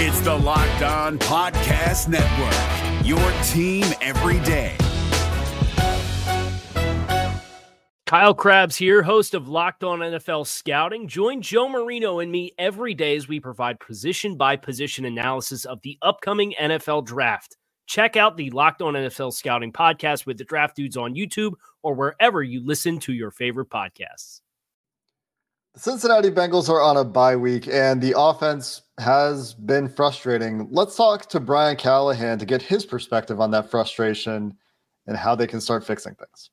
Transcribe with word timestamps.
It's 0.00 0.20
the 0.20 0.32
Locked 0.32 0.82
On 0.82 1.18
Podcast 1.18 2.06
Network, 2.06 3.04
your 3.04 3.18
team 3.42 3.84
every 4.00 4.38
day. 4.46 4.76
Kyle 8.06 8.32
Crabbs 8.32 8.76
here, 8.76 9.02
host 9.02 9.34
of 9.34 9.48
Locked 9.48 9.82
On 9.82 9.98
NFL 9.98 10.46
Scouting. 10.46 11.08
Join 11.08 11.42
Joe 11.42 11.68
Marino 11.68 12.20
and 12.20 12.30
me 12.30 12.52
every 12.58 12.94
day 12.94 13.16
as 13.16 13.26
we 13.26 13.40
provide 13.40 13.80
position 13.80 14.36
by 14.36 14.54
position 14.54 15.04
analysis 15.04 15.64
of 15.64 15.80
the 15.82 15.98
upcoming 16.02 16.54
NFL 16.60 17.04
draft. 17.04 17.56
Check 17.88 18.16
out 18.16 18.36
the 18.36 18.50
Locked 18.50 18.82
On 18.82 18.94
NFL 18.94 19.32
Scouting 19.32 19.72
podcast 19.72 20.26
with 20.26 20.38
the 20.38 20.44
Draft 20.44 20.76
Dudes 20.76 20.96
on 20.96 21.16
YouTube 21.16 21.54
or 21.82 21.94
wherever 21.94 22.40
you 22.40 22.64
listen 22.64 23.00
to 23.00 23.12
your 23.12 23.32
favorite 23.32 23.68
podcasts. 23.68 24.42
The 25.74 25.80
Cincinnati 25.80 26.30
Bengals 26.30 26.68
are 26.68 26.80
on 26.80 26.96
a 26.96 27.04
bye 27.04 27.34
week 27.34 27.66
and 27.66 28.00
the 28.00 28.16
offense 28.16 28.82
has 28.98 29.54
been 29.54 29.88
frustrating. 29.88 30.68
Let's 30.70 30.96
talk 30.96 31.28
to 31.30 31.40
Brian 31.40 31.76
Callahan 31.76 32.38
to 32.38 32.46
get 32.46 32.62
his 32.62 32.84
perspective 32.84 33.40
on 33.40 33.50
that 33.52 33.70
frustration 33.70 34.54
and 35.06 35.16
how 35.16 35.34
they 35.34 35.46
can 35.46 35.60
start 35.60 35.86
fixing 35.86 36.14
things. 36.14 36.50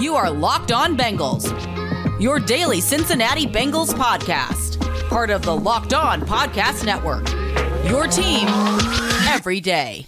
You 0.00 0.14
are 0.14 0.30
Locked 0.30 0.72
On 0.72 0.96
Bengals, 0.96 1.50
your 2.20 2.38
daily 2.38 2.80
Cincinnati 2.80 3.46
Bengals 3.46 3.92
podcast, 3.92 4.80
part 5.08 5.30
of 5.30 5.42
the 5.42 5.56
Locked 5.56 5.94
On 5.94 6.20
Podcast 6.20 6.84
Network. 6.84 7.28
Your 7.88 8.06
team 8.06 8.48
every 9.28 9.60
day. 9.60 10.06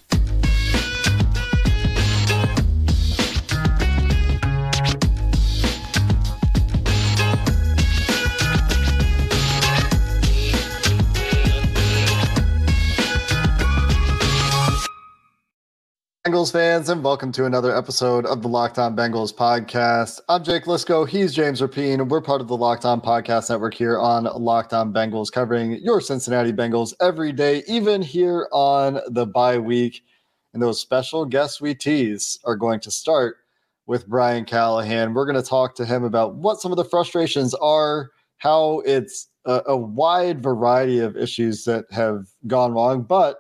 Bengals 16.29 16.53
fans, 16.53 16.91
and 16.91 17.03
welcome 17.03 17.33
to 17.33 17.47
another 17.47 17.75
episode 17.75 18.27
of 18.27 18.43
the 18.43 18.49
Locked 18.49 18.79
On 18.79 18.95
Bengals 18.95 19.35
podcast. 19.35 20.21
I'm 20.29 20.45
Jake 20.45 20.65
Liscow. 20.65 21.09
He's 21.09 21.33
James 21.33 21.63
Rapien. 21.63 22.07
We're 22.07 22.21
part 22.21 22.43
of 22.43 22.49
the 22.49 22.57
Locked 22.57 22.85
On 22.85 23.01
Podcast 23.01 23.49
Network 23.49 23.73
here 23.73 23.99
on 23.99 24.25
Locked 24.25 24.75
On 24.75 24.93
Bengals, 24.93 25.33
covering 25.33 25.81
your 25.83 26.03
Cincinnati 26.03 26.53
Bengals 26.53 26.93
every 27.01 27.33
day, 27.33 27.63
even 27.67 28.03
here 28.03 28.47
on 28.53 29.01
the 29.09 29.25
bye 29.25 29.57
week. 29.57 30.03
And 30.53 30.63
those 30.63 30.79
special 30.79 31.25
guests 31.25 31.63
we 31.63 31.75
tease 31.75 32.39
are 32.45 32.57
going 32.57 32.81
to 32.81 32.91
start 32.91 33.39
with 33.87 34.07
Brian 34.07 34.45
Callahan. 34.45 35.15
We're 35.15 35.25
going 35.25 35.43
to 35.43 35.49
talk 35.49 35.75
to 35.77 35.87
him 35.87 36.05
about 36.05 36.35
what 36.35 36.61
some 36.61 36.73
of 36.73 36.77
the 36.77 36.85
frustrations 36.85 37.55
are, 37.55 38.11
how 38.37 38.83
it's 38.85 39.29
a, 39.47 39.63
a 39.69 39.77
wide 39.79 40.43
variety 40.43 40.99
of 40.99 41.17
issues 41.17 41.65
that 41.65 41.87
have 41.91 42.27
gone 42.47 42.75
wrong, 42.75 43.01
but 43.01 43.39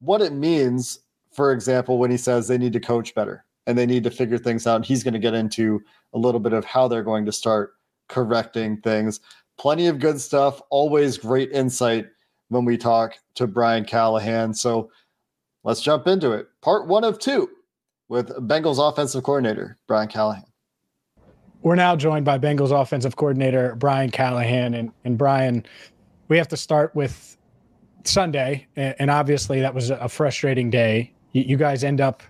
what 0.00 0.20
it 0.20 0.32
means 0.32 0.98
for 1.36 1.52
example, 1.52 1.98
when 1.98 2.10
he 2.10 2.16
says 2.16 2.48
they 2.48 2.56
need 2.56 2.72
to 2.72 2.80
coach 2.80 3.14
better 3.14 3.44
and 3.66 3.76
they 3.76 3.84
need 3.84 4.02
to 4.04 4.10
figure 4.10 4.38
things 4.38 4.66
out, 4.66 4.86
he's 4.86 5.04
going 5.04 5.12
to 5.12 5.20
get 5.20 5.34
into 5.34 5.82
a 6.14 6.18
little 6.18 6.40
bit 6.40 6.54
of 6.54 6.64
how 6.64 6.88
they're 6.88 7.02
going 7.02 7.26
to 7.26 7.32
start 7.32 7.74
correcting 8.08 8.78
things. 8.78 9.20
Plenty 9.58 9.86
of 9.86 9.98
good 9.98 10.18
stuff, 10.18 10.62
always 10.70 11.18
great 11.18 11.52
insight 11.52 12.06
when 12.48 12.64
we 12.64 12.78
talk 12.78 13.16
to 13.34 13.46
Brian 13.46 13.84
Callahan. 13.84 14.54
So 14.54 14.90
let's 15.62 15.82
jump 15.82 16.06
into 16.06 16.32
it. 16.32 16.48
Part 16.62 16.86
one 16.86 17.04
of 17.04 17.18
two 17.18 17.50
with 18.08 18.30
Bengals 18.48 18.78
offensive 18.78 19.22
coordinator, 19.22 19.76
Brian 19.86 20.08
Callahan. 20.08 20.44
We're 21.60 21.74
now 21.74 21.96
joined 21.96 22.24
by 22.24 22.38
Bengals 22.38 22.70
offensive 22.70 23.16
coordinator, 23.16 23.74
Brian 23.74 24.10
Callahan. 24.10 24.72
And, 24.72 24.92
and 25.04 25.18
Brian, 25.18 25.66
we 26.28 26.38
have 26.38 26.48
to 26.48 26.56
start 26.56 26.94
with 26.94 27.36
Sunday. 28.04 28.68
And 28.76 29.10
obviously, 29.10 29.60
that 29.60 29.74
was 29.74 29.90
a 29.90 30.08
frustrating 30.08 30.70
day 30.70 31.12
you, 31.36 31.42
you 31.42 31.56
guys 31.56 31.84
end 31.84 32.00
up 32.00 32.22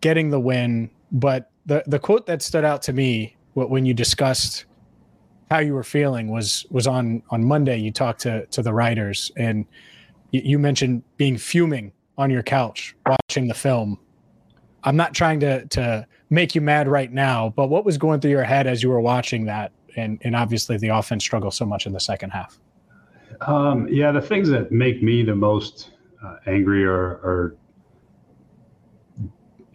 getting 0.00 0.30
the 0.30 0.40
win. 0.40 0.90
But 1.12 1.50
the 1.66 1.82
the 1.86 1.98
quote 1.98 2.26
that 2.26 2.42
stood 2.42 2.64
out 2.64 2.82
to 2.82 2.92
me 2.92 3.36
when 3.54 3.84
you 3.84 3.92
discussed 3.92 4.64
how 5.50 5.58
you 5.58 5.74
were 5.74 5.84
feeling 5.84 6.28
was 6.28 6.66
was 6.70 6.86
on 6.86 7.22
on 7.30 7.44
Monday. 7.44 7.76
You 7.78 7.92
talked 7.92 8.20
to 8.22 8.46
to 8.46 8.62
the 8.62 8.72
writers 8.72 9.30
and 9.36 9.66
you, 10.32 10.60
mentioned 10.60 11.02
being 11.16 11.36
fuming 11.36 11.90
on 12.16 12.30
your 12.30 12.44
couch 12.44 12.94
watching 13.04 13.48
the 13.48 13.54
film. 13.54 13.98
I'm 14.84 14.96
not 14.96 15.12
trying 15.12 15.40
to 15.40 15.66
to 15.66 16.06
make 16.30 16.54
you 16.54 16.60
mad 16.60 16.86
right 16.86 17.12
now, 17.12 17.52
but 17.56 17.68
what 17.68 17.84
was 17.84 17.98
going 17.98 18.20
through 18.20 18.30
your 18.30 18.44
head 18.44 18.68
as 18.68 18.80
you 18.82 18.90
were 18.90 19.00
watching 19.00 19.44
that? 19.46 19.72
And 19.96 20.20
and 20.22 20.36
obviously 20.36 20.78
the 20.78 20.88
offense 20.88 21.24
struggled 21.24 21.54
so 21.54 21.66
much 21.66 21.84
in 21.86 21.92
the 21.92 22.00
second 22.00 22.30
half. 22.30 22.60
Um, 23.40 23.88
yeah, 23.88 24.12
the 24.12 24.22
things 24.22 24.48
that 24.50 24.70
make 24.70 25.02
me 25.02 25.24
the 25.24 25.34
most 25.34 25.90
uh, 26.22 26.36
angry 26.46 26.84
are, 26.84 27.18
are 27.24 27.56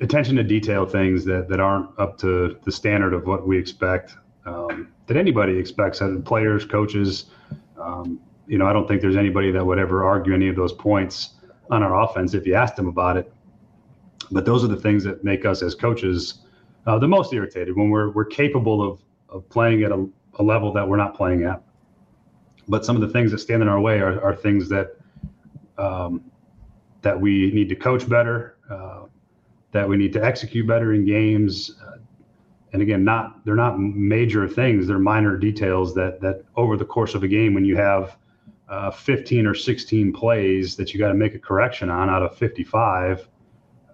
attention 0.02 0.36
to 0.36 0.44
detail 0.44 0.86
things 0.86 1.24
that, 1.26 1.48
that 1.48 1.60
aren't 1.60 1.90
up 2.00 2.18
to 2.18 2.58
the 2.64 2.72
standard 2.72 3.14
of 3.14 3.26
what 3.26 3.48
we 3.48 3.58
expect 3.58 4.16
um, 4.46 4.92
that 5.08 5.18
anybody 5.18 5.58
expects 5.58 6.02
players 6.26 6.66
coaches 6.66 7.26
um, 7.80 8.20
you 8.48 8.58
know 8.58 8.68
i 8.68 8.74
don't 8.74 8.88
think 8.88 9.02
there's 9.02 9.16
anybody 9.16 9.52
that 9.52 9.66
would 9.66 9.80
ever 9.80 10.04
argue 10.04 10.34
any 10.34 10.50
of 10.50 10.56
those 10.56 10.74
points 10.74 11.36
on 11.70 11.84
our 11.84 12.02
offense 12.02 12.34
if 12.34 12.46
you 12.46 12.56
asked 12.56 12.76
them 12.76 12.88
about 12.88 13.18
it. 13.18 13.32
But 14.32 14.46
those 14.46 14.64
are 14.64 14.68
the 14.68 14.78
things 14.78 15.04
that 15.04 15.24
make 15.24 15.46
us 15.46 15.62
as 15.62 15.76
coaches 15.76 16.40
uh, 16.88 17.00
the 17.00 17.08
most 17.08 17.34
irritated 17.34 17.76
when 17.76 17.90
we're, 17.90 18.12
we're 18.12 18.26
capable 18.26 18.82
of, 18.88 19.00
of 19.30 19.48
playing 19.50 19.84
at 19.84 19.92
a, 19.92 20.08
a 20.40 20.44
level 20.44 20.72
that 20.74 20.88
we're 20.88 20.98
not 20.98 21.16
playing 21.16 21.44
at. 21.44 21.62
But 22.68 22.86
some 22.86 22.96
of 22.96 23.02
the 23.02 23.10
things 23.10 23.32
that 23.32 23.40
stand 23.40 23.62
in 23.62 23.68
our 23.68 23.80
way 23.80 24.00
are, 24.00 24.22
are 24.22 24.36
things 24.36 24.70
that 24.70 24.96
um, 25.78 26.24
that 27.02 27.20
we 27.20 27.52
need 27.52 27.70
to 27.70 27.76
coach 27.76 28.08
better 28.08 28.58
uh, 28.70 29.04
that 29.76 29.90
we 29.90 29.98
need 29.98 30.14
to 30.14 30.24
execute 30.24 30.66
better 30.66 30.94
in 30.94 31.06
games. 31.06 31.70
Uh, 31.86 31.98
and 32.72 32.82
again, 32.82 33.04
not 33.04 33.44
they're 33.44 33.56
not 33.56 33.78
major 33.78 34.48
things; 34.48 34.88
they're 34.88 35.00
minor 35.00 35.36
details 35.36 35.94
that 35.96 36.22
that 36.22 36.46
over 36.56 36.78
the 36.78 36.86
course 36.86 37.14
of 37.14 37.24
a 37.24 37.28
game, 37.28 37.54
when 37.54 37.66
you 37.66 37.76
have 37.76 38.18
uh, 38.70 38.90
15 38.90 39.46
or 39.46 39.54
16 39.54 40.14
plays 40.14 40.78
that 40.78 40.94
you 40.94 41.00
got 41.00 41.10
to 41.10 41.14
make 41.14 41.36
a 41.36 41.40
correction 41.40 41.90
on 41.90 42.10
out 42.10 42.24
of 42.24 42.38
55, 42.38 43.28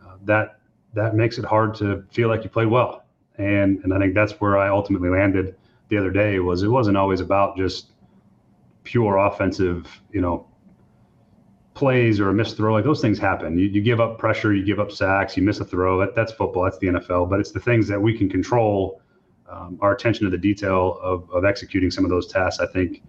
uh, 0.05 0.17
that 0.25 0.59
that 0.93 1.15
makes 1.15 1.39
it 1.39 1.45
hard 1.45 1.73
to 1.75 2.03
feel 2.11 2.29
like 2.29 2.43
you 2.43 2.49
played 2.51 2.67
well. 2.67 3.05
And 3.39 3.79
and 3.83 3.91
I 3.91 3.97
think 3.97 4.13
that's 4.13 4.33
where 4.33 4.59
I 4.59 4.69
ultimately 4.69 5.09
landed 5.09 5.55
the 5.87 5.97
other 5.97 6.11
day 6.11 6.37
was 6.37 6.61
it 6.61 6.67
wasn't 6.67 6.95
always 6.95 7.21
about 7.21 7.57
just 7.57 7.93
pure 8.83 9.17
offensive, 9.17 9.87
you 10.11 10.21
know, 10.21 10.47
plays 11.81 12.19
or 12.19 12.29
a 12.29 12.33
missed 12.33 12.57
throw, 12.57 12.73
like 12.73 12.83
those 12.83 13.01
things 13.01 13.17
happen. 13.17 13.57
You, 13.57 13.65
you 13.65 13.81
give 13.81 13.99
up 13.99 14.19
pressure, 14.19 14.53
you 14.53 14.63
give 14.63 14.79
up 14.79 14.91
sacks, 14.91 15.35
you 15.35 15.41
miss 15.41 15.59
a 15.61 15.65
throw. 15.65 15.99
That, 15.99 16.13
that's 16.13 16.31
football. 16.31 16.63
That's 16.65 16.77
the 16.77 16.87
NFL. 16.87 17.27
But 17.27 17.39
it's 17.39 17.49
the 17.49 17.59
things 17.59 17.87
that 17.87 17.99
we 17.99 18.15
can 18.15 18.29
control. 18.29 19.01
Um, 19.49 19.79
our 19.81 19.91
attention 19.91 20.25
to 20.25 20.29
the 20.29 20.37
detail 20.37 20.99
of, 21.01 21.27
of 21.31 21.43
executing 21.43 21.89
some 21.89 22.05
of 22.05 22.11
those 22.11 22.27
tasks, 22.27 22.61
I 22.61 22.67
think, 22.71 23.01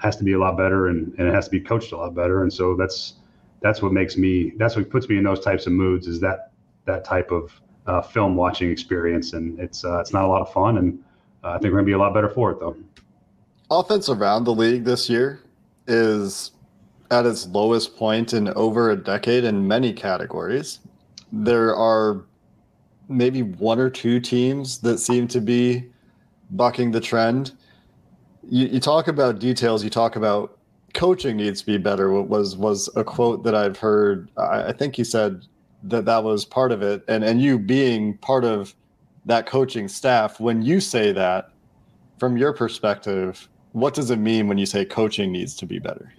has 0.00 0.14
to 0.18 0.22
be 0.22 0.34
a 0.34 0.38
lot 0.38 0.56
better, 0.56 0.86
and, 0.86 1.12
and 1.18 1.26
it 1.26 1.34
has 1.34 1.46
to 1.46 1.50
be 1.50 1.60
coached 1.60 1.90
a 1.90 1.96
lot 1.96 2.14
better. 2.14 2.44
And 2.44 2.52
so 2.52 2.76
that's 2.76 3.14
that's 3.60 3.82
what 3.82 3.92
makes 3.92 4.16
me. 4.16 4.52
That's 4.58 4.76
what 4.76 4.88
puts 4.90 5.08
me 5.08 5.16
in 5.18 5.24
those 5.24 5.40
types 5.40 5.66
of 5.66 5.72
moods. 5.72 6.06
Is 6.06 6.20
that 6.20 6.52
that 6.84 7.04
type 7.04 7.32
of 7.32 7.50
uh, 7.88 8.00
film 8.00 8.36
watching 8.36 8.70
experience, 8.70 9.32
and 9.32 9.58
it's 9.58 9.84
uh, 9.84 9.98
it's 9.98 10.12
not 10.12 10.24
a 10.24 10.28
lot 10.28 10.40
of 10.40 10.52
fun, 10.52 10.78
and 10.78 11.02
uh, 11.42 11.48
I 11.48 11.58
think 11.58 11.72
we're 11.72 11.80
gonna 11.80 11.86
be 11.86 11.92
a 11.92 11.98
lot 11.98 12.14
better 12.14 12.30
for 12.30 12.52
it 12.52 12.60
though. 12.60 12.76
Offense 13.70 14.08
around 14.08 14.44
the 14.44 14.54
league 14.54 14.84
this 14.84 15.10
year 15.10 15.40
is 15.88 16.52
at 17.10 17.26
its 17.26 17.46
lowest 17.48 17.96
point 17.96 18.32
in 18.32 18.48
over 18.50 18.90
a 18.90 18.96
decade 18.96 19.44
in 19.44 19.66
many 19.66 19.92
categories. 19.92 20.80
There 21.32 21.74
are 21.74 22.24
maybe 23.08 23.42
one 23.42 23.78
or 23.78 23.90
two 23.90 24.20
teams 24.20 24.78
that 24.78 24.98
seem 24.98 25.28
to 25.28 25.40
be 25.40 25.84
bucking 26.50 26.90
the 26.90 27.00
trend. 27.00 27.52
You, 28.42 28.66
you 28.66 28.80
talk 28.80 29.08
about 29.08 29.38
details, 29.38 29.84
you 29.84 29.90
talk 29.90 30.16
about 30.16 30.58
coaching 30.94 31.36
needs 31.36 31.60
to 31.60 31.66
be 31.66 31.78
better. 31.78 32.10
Was 32.22 32.56
was 32.56 32.88
a 32.96 33.04
quote 33.04 33.44
that 33.44 33.54
I've 33.54 33.76
heard. 33.76 34.30
I, 34.36 34.68
I 34.68 34.72
think 34.72 34.96
you 34.96 35.04
said 35.04 35.42
that 35.84 36.04
that 36.06 36.24
was 36.24 36.44
part 36.44 36.72
of 36.72 36.82
it, 36.82 37.04
and 37.08 37.24
and 37.24 37.42
you 37.42 37.58
being 37.58 38.16
part 38.18 38.44
of 38.44 38.74
that 39.26 39.46
coaching 39.46 39.88
staff. 39.88 40.40
When 40.40 40.62
you 40.62 40.80
say 40.80 41.12
that, 41.12 41.50
from 42.18 42.36
your 42.36 42.52
perspective, 42.52 43.48
what 43.72 43.94
does 43.94 44.10
it 44.10 44.18
mean 44.18 44.48
when 44.48 44.58
you 44.58 44.66
say 44.66 44.84
coaching 44.84 45.32
needs 45.32 45.54
to 45.56 45.66
be 45.66 45.78
better? 45.78 46.12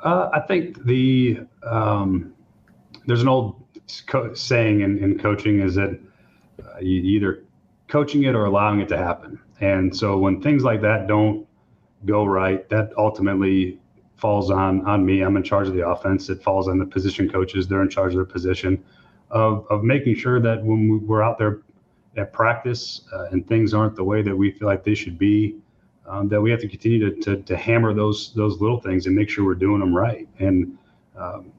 Uh, 0.00 0.30
I 0.32 0.40
think 0.40 0.84
the 0.84 1.40
um, 1.62 2.32
there's 3.06 3.22
an 3.22 3.28
old 3.28 3.64
co- 4.06 4.34
saying 4.34 4.80
in, 4.82 5.02
in, 5.02 5.18
coaching 5.18 5.60
is 5.60 5.74
that 5.74 5.98
uh, 6.62 6.78
you 6.80 7.02
either 7.02 7.44
coaching 7.88 8.24
it 8.24 8.34
or 8.34 8.44
allowing 8.44 8.80
it 8.80 8.88
to 8.88 8.98
happen. 8.98 9.40
And 9.60 9.94
so 9.94 10.18
when 10.18 10.40
things 10.40 10.62
like 10.62 10.80
that 10.82 11.08
don't 11.08 11.46
go 12.04 12.24
right, 12.24 12.68
that 12.68 12.92
ultimately 12.96 13.80
falls 14.16 14.50
on 14.50 14.86
on 14.86 15.04
me. 15.04 15.22
I'm 15.22 15.36
in 15.36 15.42
charge 15.42 15.68
of 15.68 15.74
the 15.74 15.86
offense. 15.86 16.28
It 16.28 16.42
falls 16.42 16.68
on 16.68 16.78
the 16.78 16.86
position 16.86 17.28
coaches. 17.28 17.66
They're 17.66 17.82
in 17.82 17.90
charge 17.90 18.12
of 18.12 18.16
their 18.16 18.24
position 18.24 18.84
of 19.30 19.66
of 19.68 19.82
making 19.82 20.16
sure 20.16 20.40
that 20.40 20.62
when 20.62 21.06
we're 21.06 21.22
out 21.22 21.38
there 21.38 21.60
at 22.16 22.32
practice 22.32 23.02
uh, 23.12 23.26
and 23.30 23.46
things 23.46 23.74
aren't 23.74 23.96
the 23.96 24.04
way 24.04 24.22
that 24.22 24.36
we 24.36 24.50
feel 24.50 24.66
like 24.68 24.84
they 24.84 24.94
should 24.94 25.18
be, 25.18 25.56
um, 26.08 26.28
that 26.28 26.40
we 26.40 26.50
have 26.50 26.60
to 26.60 26.68
continue 26.68 26.98
to, 27.10 27.20
to, 27.20 27.42
to, 27.42 27.56
hammer 27.56 27.92
those 27.92 28.32
those 28.34 28.60
little 28.60 28.80
things 28.80 29.06
and 29.06 29.14
make 29.14 29.28
sure 29.28 29.44
we're 29.44 29.54
doing 29.54 29.80
them 29.80 29.94
right. 29.94 30.26
And 30.38 30.78
um, 31.16 31.52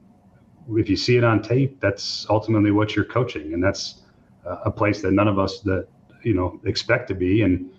if 0.70 0.88
you 0.88 0.96
see 0.96 1.16
it 1.16 1.24
on 1.24 1.40
tape, 1.40 1.80
that's 1.80 2.26
ultimately 2.28 2.70
what 2.70 2.96
you're 2.96 3.04
coaching, 3.04 3.54
and 3.54 3.62
that's 3.62 4.02
uh, 4.46 4.58
a 4.64 4.70
place 4.70 5.02
that 5.02 5.12
none 5.12 5.28
of 5.28 5.38
us 5.38 5.60
that 5.60 5.86
you 6.22 6.34
know 6.34 6.60
expect 6.64 7.08
to 7.08 7.14
be. 7.14 7.42
And 7.42 7.70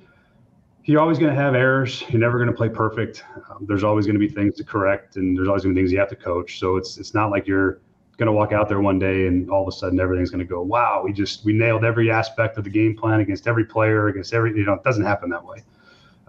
you're 0.85 1.01
always 1.01 1.19
going 1.19 1.33
to 1.33 1.39
have 1.39 1.53
errors. 1.53 2.03
You're 2.09 2.21
never 2.21 2.37
going 2.37 2.49
to 2.49 2.55
play 2.55 2.69
perfect. 2.69 3.23
Um, 3.49 3.65
there's 3.67 3.83
always 3.83 4.05
going 4.05 4.19
to 4.19 4.19
be 4.19 4.29
things 4.29 4.55
to 4.55 4.63
correct, 4.63 5.17
and 5.17 5.37
there's 5.37 5.47
always 5.47 5.63
going 5.63 5.75
to 5.75 5.79
be 5.79 5.83
things 5.83 5.91
you 5.91 5.99
have 5.99 6.09
to 6.09 6.15
coach. 6.15 6.59
So 6.59 6.77
it's 6.77 6.97
it's 6.97 7.13
not 7.13 7.31
like 7.31 7.47
you're 7.47 7.79
going 8.17 8.27
to 8.27 8.33
walk 8.33 8.51
out 8.51 8.69
there 8.69 8.81
one 8.81 8.99
day 8.99 9.25
and 9.25 9.49
all 9.49 9.63
of 9.63 9.67
a 9.67 9.71
sudden 9.71 9.99
everything's 9.99 10.29
going 10.29 10.45
to 10.45 10.49
go. 10.49 10.61
Wow, 10.61 11.01
we 11.03 11.11
just 11.11 11.43
we 11.43 11.53
nailed 11.53 11.83
every 11.83 12.11
aspect 12.11 12.57
of 12.57 12.63
the 12.63 12.69
game 12.69 12.95
plan 12.95 13.19
against 13.19 13.47
every 13.47 13.65
player 13.65 14.07
against 14.07 14.33
every. 14.33 14.55
You 14.55 14.65
know, 14.65 14.73
it 14.73 14.83
doesn't 14.83 15.05
happen 15.05 15.29
that 15.31 15.43
way. 15.43 15.63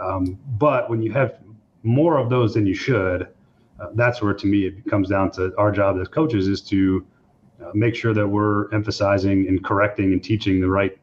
Um, 0.02 0.38
but 0.58 0.90
when 0.90 1.02
you 1.02 1.12
have 1.12 1.38
more 1.82 2.19
of 2.19 2.31
those 2.31 2.54
than 2.54 2.66
you 2.66 2.75
should, 2.75 3.28
uh, 3.81 3.87
that's 3.94 4.22
where 4.22 4.34
to 4.34 4.46
me 4.46 4.66
it 4.66 4.84
comes 4.88 5.08
down 5.08 5.31
to 5.32 5.52
our 5.58 5.72
job 5.72 5.99
as 6.00 6.08
coaches 6.08 6.49
is 6.49 6.60
to 6.62 7.06
uh, 7.62 7.70
make 7.75 7.94
sure 7.94 8.14
that 8.14 8.26
we're 8.26 8.72
emphasizing 8.72 9.46
and 9.49 9.64
correcting 9.64 10.12
and 10.12 10.22
teaching 10.22 10.60
the 10.60 10.69
right 10.69 10.99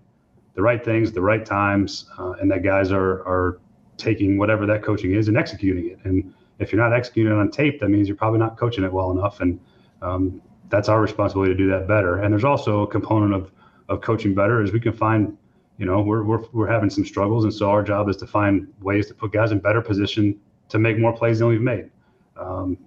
the 0.56 0.62
right 0.62 0.84
things, 0.84 1.12
the 1.12 1.22
right 1.22 1.46
times, 1.46 2.10
uh, 2.18 2.32
and 2.42 2.52
that 2.52 2.64
guys 2.64 2.92
are 2.92 3.26
are 3.28 3.60
taking 3.98 4.38
whatever 4.38 4.66
that 4.66 4.84
coaching 4.84 5.14
is 5.14 5.28
and 5.28 5.38
executing 5.38 5.90
it. 5.90 6.00
And 6.04 6.34
if 6.60 6.72
you're 6.72 6.82
not 6.82 6.94
executing 6.94 7.32
it 7.32 7.36
on 7.36 7.52
tape, 7.52 7.80
that 7.80 7.90
means 7.90 8.08
you're 8.08 8.18
probably 8.18 8.40
not 8.40 8.58
coaching 8.58 8.84
it 8.84 8.92
well 8.92 9.12
enough. 9.12 9.40
And 9.42 9.60
um, 10.02 10.42
that's 10.70 10.90
our 10.90 11.02
responsibility 11.02 11.54
to 11.54 11.58
do 11.58 11.70
that 11.70 11.88
better. 11.88 12.22
And 12.22 12.34
there's 12.34 12.44
also 12.44 12.82
a 12.82 12.88
component 12.88 13.34
of 13.34 13.52
of 13.90 14.02
coaching 14.02 14.36
better 14.36 14.62
is 14.62 14.72
we 14.72 14.80
can 14.80 14.94
find, 14.94 15.36
you 15.80 15.86
know, 15.86 16.02
we're 16.02 16.24
we're 16.24 16.44
we're 16.52 16.68
having 16.68 16.90
some 16.90 17.06
struggles, 17.06 17.46
and 17.46 17.54
so 17.54 17.70
our 17.70 17.82
job 17.82 18.10
is 18.10 18.18
to 18.18 18.28
find 18.28 18.68
ways 18.82 19.08
to 19.08 19.14
put 19.14 19.32
guys 19.32 19.52
in 19.52 19.60
better 19.60 19.82
position 19.82 20.38
to 20.68 20.78
make 20.78 21.00
more 21.00 21.16
plays 21.16 21.40
than 21.40 21.48
we've 21.48 21.62
made. 21.62 21.90
Um, 22.36 22.78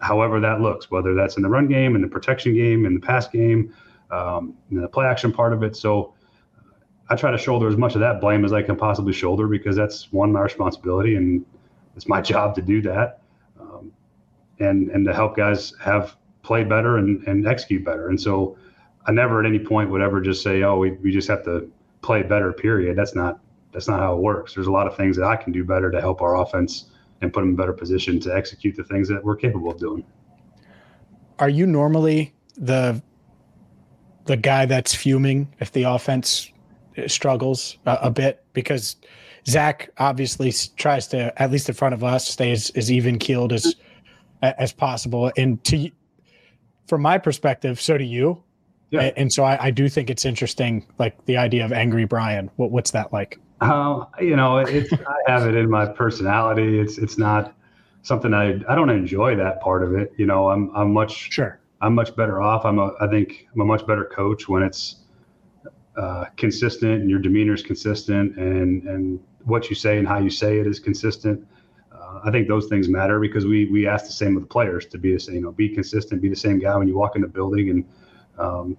however 0.00 0.40
that 0.40 0.60
looks, 0.60 0.90
whether 0.90 1.14
that's 1.14 1.36
in 1.36 1.42
the 1.44 1.48
run 1.48 1.68
game, 1.68 1.94
in 1.94 2.02
the 2.02 2.08
protection 2.08 2.52
game, 2.52 2.86
in 2.86 2.94
the 2.94 3.00
pass 3.00 3.28
game, 3.28 3.72
um, 4.10 4.54
in 4.70 4.80
the 4.80 4.88
play 4.88 5.06
action 5.06 5.32
part 5.32 5.52
of 5.52 5.62
it. 5.62 5.76
So 5.76 6.14
I 7.08 7.14
try 7.14 7.30
to 7.30 7.38
shoulder 7.38 7.68
as 7.68 7.76
much 7.76 7.94
of 7.94 8.00
that 8.00 8.20
blame 8.20 8.44
as 8.44 8.52
I 8.52 8.62
can 8.62 8.76
possibly 8.76 9.12
shoulder 9.12 9.46
because 9.46 9.76
that's 9.76 10.12
one 10.12 10.30
of 10.30 10.34
my 10.34 10.40
responsibility 10.40 11.14
and 11.14 11.46
it's 11.94 12.08
my 12.08 12.20
job 12.32 12.56
to 12.56 12.62
do 12.62 12.82
that, 12.82 13.22
um, 13.60 13.92
and 14.58 14.90
and 14.90 15.06
to 15.06 15.14
help 15.14 15.36
guys 15.36 15.72
have 15.80 16.16
play 16.42 16.64
better 16.64 16.96
and, 16.96 17.24
and 17.28 17.46
execute 17.46 17.84
better. 17.84 18.08
And 18.08 18.20
so 18.20 18.56
I 19.06 19.12
never 19.12 19.38
at 19.38 19.46
any 19.46 19.60
point 19.60 19.88
would 19.90 20.00
ever 20.00 20.20
just 20.20 20.42
say, 20.42 20.64
oh, 20.64 20.78
we, 20.78 20.92
we 20.92 21.12
just 21.12 21.28
have 21.28 21.44
to 21.44 21.70
play 22.02 22.22
better. 22.22 22.52
Period. 22.52 22.96
That's 22.96 23.14
not 23.14 23.40
that's 23.72 23.88
not 23.88 24.00
how 24.00 24.16
it 24.16 24.20
works. 24.20 24.54
There's 24.54 24.66
a 24.66 24.72
lot 24.72 24.86
of 24.86 24.96
things 24.96 25.16
that 25.16 25.24
I 25.24 25.36
can 25.36 25.52
do 25.52 25.64
better 25.64 25.90
to 25.90 26.00
help 26.00 26.22
our 26.22 26.40
offense 26.40 26.86
and 27.20 27.32
put 27.32 27.40
them 27.40 27.50
in 27.50 27.56
better 27.56 27.72
position 27.72 28.18
to 28.20 28.34
execute 28.34 28.76
the 28.76 28.84
things 28.84 29.08
that 29.08 29.22
we're 29.22 29.36
capable 29.36 29.70
of 29.70 29.78
doing. 29.78 30.04
Are 31.38 31.48
you 31.48 31.66
normally 31.66 32.34
the 32.56 33.02
the 34.26 34.36
guy 34.36 34.66
that's 34.66 34.94
fuming 34.94 35.52
if 35.60 35.72
the 35.72 35.84
offense 35.84 36.52
struggles 37.06 37.78
a, 37.86 37.98
a 38.02 38.10
bit 38.10 38.44
because 38.52 38.96
Zac 39.46 39.90
obviously 39.98 40.52
tries 40.76 41.06
to 41.08 41.42
at 41.42 41.50
least 41.50 41.68
in 41.68 41.74
front 41.74 41.94
of 41.94 42.04
us 42.04 42.28
stay 42.28 42.52
as, 42.52 42.70
as 42.70 42.92
even 42.92 43.18
keeled 43.18 43.52
as 43.52 43.74
as 44.42 44.72
possible 44.72 45.32
and 45.36 45.62
to 45.64 45.90
from 46.86 47.02
my 47.02 47.18
perspective 47.18 47.80
so 47.80 47.96
do 47.96 48.04
you 48.04 48.42
yeah. 48.90 49.10
and 49.16 49.32
so 49.32 49.44
I, 49.44 49.66
I 49.66 49.70
do 49.70 49.88
think 49.88 50.10
it's 50.10 50.24
interesting 50.24 50.86
like 50.98 51.24
the 51.26 51.36
idea 51.36 51.64
of 51.64 51.72
angry 51.72 52.04
Brian 52.04 52.50
what, 52.56 52.70
what's 52.70 52.90
that 52.92 53.12
like 53.12 53.38
uh, 53.60 54.04
you 54.20 54.36
know, 54.36 54.58
it's 54.58 54.92
I 55.26 55.30
have 55.30 55.46
it 55.46 55.54
in 55.54 55.70
my 55.70 55.86
personality. 55.86 56.78
It's 56.78 56.98
it's 56.98 57.18
not 57.18 57.54
something 58.02 58.32
I 58.32 58.60
I 58.68 58.74
don't 58.74 58.90
enjoy 58.90 59.36
that 59.36 59.60
part 59.60 59.82
of 59.82 59.94
it. 59.94 60.12
You 60.16 60.26
know, 60.26 60.50
I'm 60.50 60.74
I'm 60.74 60.92
much 60.92 61.32
sure 61.32 61.60
I'm 61.80 61.94
much 61.94 62.14
better 62.16 62.40
off. 62.40 62.64
I'm 62.64 62.78
a 62.78 62.92
I 63.00 63.06
think 63.08 63.48
I'm 63.54 63.60
a 63.60 63.64
much 63.64 63.86
better 63.86 64.04
coach 64.04 64.48
when 64.48 64.62
it's 64.62 64.96
uh, 65.96 66.26
consistent 66.36 67.02
and 67.02 67.10
your 67.10 67.18
demeanor 67.18 67.54
is 67.54 67.62
consistent 67.62 68.36
and 68.36 68.84
and 68.84 69.20
what 69.44 69.68
you 69.68 69.76
say 69.76 69.98
and 69.98 70.06
how 70.06 70.18
you 70.18 70.30
say 70.30 70.58
it 70.58 70.66
is 70.66 70.78
consistent. 70.78 71.46
Uh, 71.92 72.20
I 72.24 72.30
think 72.30 72.48
those 72.48 72.66
things 72.66 72.88
matter 72.88 73.20
because 73.20 73.44
we 73.44 73.66
we 73.66 73.86
ask 73.86 74.06
the 74.06 74.12
same 74.12 74.36
of 74.36 74.42
the 74.42 74.48
players 74.48 74.86
to 74.86 74.98
be 74.98 75.12
the 75.12 75.20
same. 75.20 75.34
You 75.36 75.40
know, 75.42 75.52
be 75.52 75.68
consistent, 75.68 76.22
be 76.22 76.28
the 76.28 76.36
same 76.36 76.58
guy 76.58 76.76
when 76.76 76.88
you 76.88 76.96
walk 76.96 77.16
in 77.16 77.22
the 77.22 77.28
building, 77.28 77.68
and 77.68 77.84
um, 78.40 78.76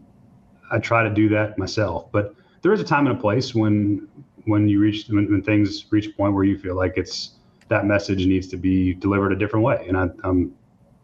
I 0.71 0.79
try 0.79 1.03
to 1.03 1.09
do 1.09 1.29
that 1.29 1.57
myself. 1.57 2.11
But 2.11 2.33
there 2.61 2.73
is 2.73 2.79
a 2.79 2.83
time 2.83 3.07
and 3.07 3.17
a 3.17 3.19
place 3.19 3.53
when 3.53 4.07
when 4.45 4.67
you 4.67 4.79
reach 4.79 5.07
when, 5.09 5.29
when, 5.29 5.43
things 5.43 5.85
reach 5.91 6.07
a 6.07 6.11
point 6.11 6.33
where 6.33 6.43
you 6.43 6.57
feel 6.57 6.75
like 6.75 6.93
it's 6.97 7.31
that 7.67 7.85
message 7.85 8.25
needs 8.25 8.47
to 8.47 8.57
be 8.57 8.93
delivered 8.95 9.31
a 9.31 9.35
different 9.35 9.63
way, 9.63 9.85
and 9.87 9.97
I, 9.97 10.09
am 10.23 10.53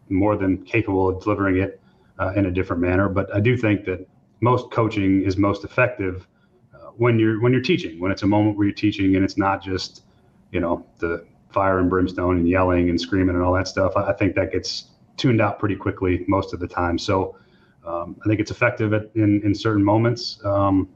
more 0.08 0.36
than 0.36 0.64
capable 0.64 1.08
of 1.08 1.22
delivering 1.22 1.58
it 1.58 1.80
uh, 2.18 2.32
in 2.34 2.46
a 2.46 2.50
different 2.50 2.82
manner. 2.82 3.08
But 3.08 3.34
I 3.34 3.40
do 3.40 3.56
think 3.56 3.84
that 3.84 4.06
most 4.40 4.70
coaching 4.70 5.22
is 5.22 5.36
most 5.36 5.64
effective 5.64 6.26
uh, 6.74 6.88
when 6.96 7.18
you're 7.18 7.40
when 7.40 7.52
you're 7.52 7.62
teaching, 7.62 8.00
when 8.00 8.10
it's 8.10 8.22
a 8.22 8.26
moment 8.26 8.56
where 8.56 8.66
you're 8.66 8.74
teaching, 8.74 9.14
and 9.16 9.24
it's 9.24 9.38
not 9.38 9.62
just 9.62 10.02
you 10.50 10.60
know 10.60 10.84
the 10.98 11.24
fire 11.50 11.78
and 11.78 11.88
brimstone 11.88 12.36
and 12.36 12.48
yelling 12.48 12.90
and 12.90 13.00
screaming 13.00 13.34
and 13.34 13.44
all 13.44 13.54
that 13.54 13.68
stuff. 13.68 13.92
I, 13.96 14.10
I 14.10 14.12
think 14.12 14.34
that 14.34 14.52
gets 14.52 14.88
tuned 15.16 15.40
out 15.40 15.58
pretty 15.58 15.76
quickly 15.76 16.24
most 16.28 16.54
of 16.54 16.60
the 16.60 16.68
time. 16.68 16.98
So 16.98 17.36
um, 17.86 18.16
I 18.24 18.28
think 18.28 18.40
it's 18.40 18.50
effective 18.50 18.92
at, 18.92 19.10
in 19.14 19.42
in 19.44 19.54
certain 19.54 19.84
moments. 19.84 20.44
Um, 20.44 20.88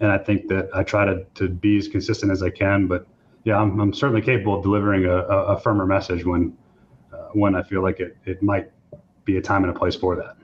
and 0.00 0.10
I 0.10 0.18
think 0.18 0.48
that 0.48 0.68
I 0.74 0.82
try 0.82 1.04
to 1.04 1.24
to 1.34 1.48
be 1.48 1.78
as 1.78 1.88
consistent 1.88 2.32
as 2.32 2.42
I 2.42 2.50
can. 2.50 2.86
But 2.86 3.06
yeah, 3.44 3.56
I'm, 3.58 3.78
I'm 3.80 3.92
certainly 3.92 4.22
capable 4.22 4.56
of 4.56 4.62
delivering 4.62 5.04
a, 5.04 5.16
a, 5.16 5.44
a 5.54 5.60
firmer 5.60 5.86
message 5.86 6.24
when 6.24 6.56
uh, 7.12 7.28
when 7.32 7.54
I 7.54 7.62
feel 7.62 7.82
like 7.82 8.00
it 8.00 8.16
it 8.24 8.42
might 8.42 8.70
be 9.24 9.36
a 9.36 9.42
time 9.42 9.64
and 9.64 9.74
a 9.74 9.78
place 9.78 9.94
for 9.94 10.16
that. 10.16 10.36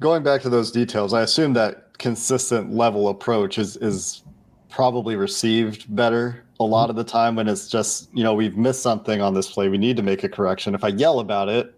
Going 0.00 0.22
back 0.22 0.40
to 0.42 0.48
those 0.48 0.70
details, 0.70 1.12
I 1.12 1.22
assume 1.22 1.52
that 1.54 1.98
consistent 1.98 2.72
level 2.72 3.08
approach 3.08 3.58
is 3.58 3.76
is 3.76 4.22
probably 4.70 5.16
received 5.16 5.94
better 5.94 6.44
a 6.60 6.64
lot 6.64 6.90
of 6.90 6.96
the 6.96 7.04
time 7.04 7.34
when 7.34 7.48
it's 7.48 7.68
just 7.68 8.08
you 8.14 8.22
know 8.22 8.34
we've 8.34 8.56
missed 8.56 8.82
something 8.82 9.20
on 9.20 9.34
this 9.34 9.50
play 9.50 9.68
we 9.68 9.76
need 9.76 9.96
to 9.96 10.02
make 10.02 10.22
a 10.22 10.28
correction 10.28 10.74
if 10.74 10.84
i 10.84 10.88
yell 10.88 11.18
about 11.18 11.48
it 11.48 11.74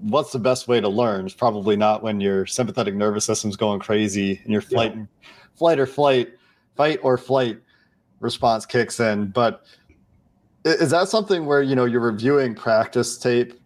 what's 0.00 0.32
the 0.32 0.38
best 0.38 0.66
way 0.66 0.80
to 0.80 0.88
learn? 0.88 1.26
It's 1.26 1.34
probably 1.34 1.76
not 1.76 2.02
when 2.02 2.20
your 2.20 2.46
sympathetic 2.46 2.94
nervous 2.94 3.24
system's 3.24 3.56
going 3.56 3.80
crazy 3.80 4.40
and 4.42 4.52
your 4.52 4.60
flight, 4.60 4.94
yeah. 4.96 5.04
flight 5.54 5.78
or 5.78 5.86
flight, 5.86 6.34
fight 6.76 6.98
or 7.02 7.16
flight 7.16 7.58
response 8.20 8.66
kicks 8.66 8.98
in. 8.98 9.28
But 9.28 9.64
is 10.64 10.90
that 10.90 11.08
something 11.08 11.46
where 11.46 11.62
you 11.62 11.76
know 11.76 11.84
you're 11.84 12.00
reviewing 12.00 12.54
practice 12.54 13.16
tape 13.16 13.60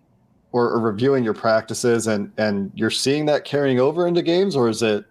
or, 0.52 0.68
or 0.70 0.80
reviewing 0.80 1.24
your 1.24 1.34
practices 1.34 2.06
and 2.06 2.30
and 2.36 2.70
you're 2.74 2.90
seeing 2.90 3.24
that 3.26 3.44
carrying 3.44 3.80
over 3.80 4.06
into 4.06 4.20
games, 4.20 4.54
or 4.54 4.68
is 4.68 4.82
it 4.82 5.06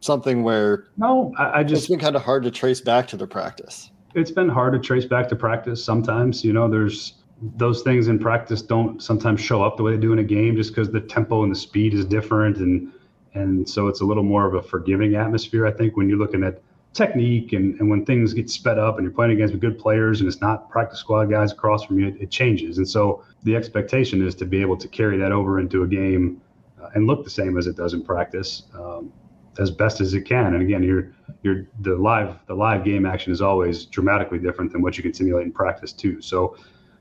something 0.00 0.42
where 0.42 0.86
no, 0.96 1.34
I, 1.38 1.60
I 1.60 1.64
just 1.64 1.82
it's 1.82 1.90
been 1.90 1.98
kind 1.98 2.16
of 2.16 2.22
hard 2.22 2.44
to 2.44 2.50
trace 2.50 2.80
back 2.80 3.06
to 3.08 3.16
the 3.16 3.26
practice. 3.26 3.90
It's 4.14 4.30
been 4.30 4.48
hard 4.48 4.72
to 4.72 4.78
trace 4.78 5.04
back 5.04 5.28
to 5.28 5.36
practice. 5.36 5.82
Sometimes, 5.82 6.44
you 6.44 6.52
know, 6.52 6.68
there's 6.68 7.14
those 7.56 7.82
things 7.82 8.08
in 8.08 8.18
practice 8.18 8.62
don't 8.62 9.02
sometimes 9.02 9.40
show 9.40 9.62
up 9.62 9.76
the 9.76 9.82
way 9.82 9.92
they 9.92 10.00
do 10.00 10.12
in 10.12 10.18
a 10.18 10.24
game 10.24 10.56
just 10.56 10.70
because 10.70 10.90
the 10.90 11.00
tempo 11.00 11.42
and 11.42 11.50
the 11.50 11.56
speed 11.56 11.92
is 11.94 12.04
different 12.04 12.58
and 12.58 12.92
and 13.34 13.68
so 13.68 13.88
it's 13.88 14.00
a 14.00 14.04
little 14.04 14.22
more 14.22 14.46
of 14.46 14.54
a 14.54 14.62
forgiving 14.62 15.16
atmosphere 15.16 15.66
i 15.66 15.72
think 15.72 15.96
when 15.96 16.08
you're 16.08 16.18
looking 16.18 16.44
at 16.44 16.62
technique 16.92 17.52
and, 17.52 17.78
and 17.80 17.88
when 17.88 18.04
things 18.04 18.34
get 18.34 18.50
sped 18.50 18.78
up 18.78 18.96
and 18.96 19.04
you're 19.04 19.14
playing 19.14 19.32
against 19.32 19.58
good 19.60 19.78
players 19.78 20.20
and 20.20 20.28
it's 20.28 20.40
not 20.40 20.68
practice 20.68 20.98
squad 20.98 21.26
guys 21.26 21.52
across 21.52 21.84
from 21.84 21.98
you 21.98 22.08
it, 22.08 22.16
it 22.20 22.30
changes. 22.30 22.78
And 22.78 22.88
so 22.88 23.24
the 23.44 23.56
expectation 23.56 24.24
is 24.26 24.34
to 24.36 24.44
be 24.44 24.60
able 24.60 24.76
to 24.76 24.88
carry 24.88 25.16
that 25.18 25.32
over 25.32 25.58
into 25.58 25.82
a 25.84 25.86
game 25.86 26.40
uh, 26.82 26.90
and 26.94 27.06
look 27.06 27.24
the 27.24 27.30
same 27.30 27.56
as 27.56 27.66
it 27.66 27.76
does 27.76 27.94
in 27.94 28.04
practice 28.04 28.64
um, 28.74 29.12
as 29.58 29.70
best 29.70 30.00
as 30.00 30.12
it 30.14 30.22
can. 30.22 30.54
And 30.54 30.62
again 30.62 30.82
you're 30.82 31.12
you're 31.42 31.66
the 31.80 31.96
live 31.96 32.36
the 32.46 32.54
live 32.54 32.84
game 32.84 33.06
action 33.06 33.32
is 33.32 33.40
always 33.40 33.86
dramatically 33.86 34.38
different 34.38 34.72
than 34.72 34.82
what 34.82 34.96
you 34.96 35.02
can 35.02 35.14
simulate 35.14 35.46
in 35.46 35.52
practice 35.52 35.92
too. 35.92 36.20
So 36.20 36.56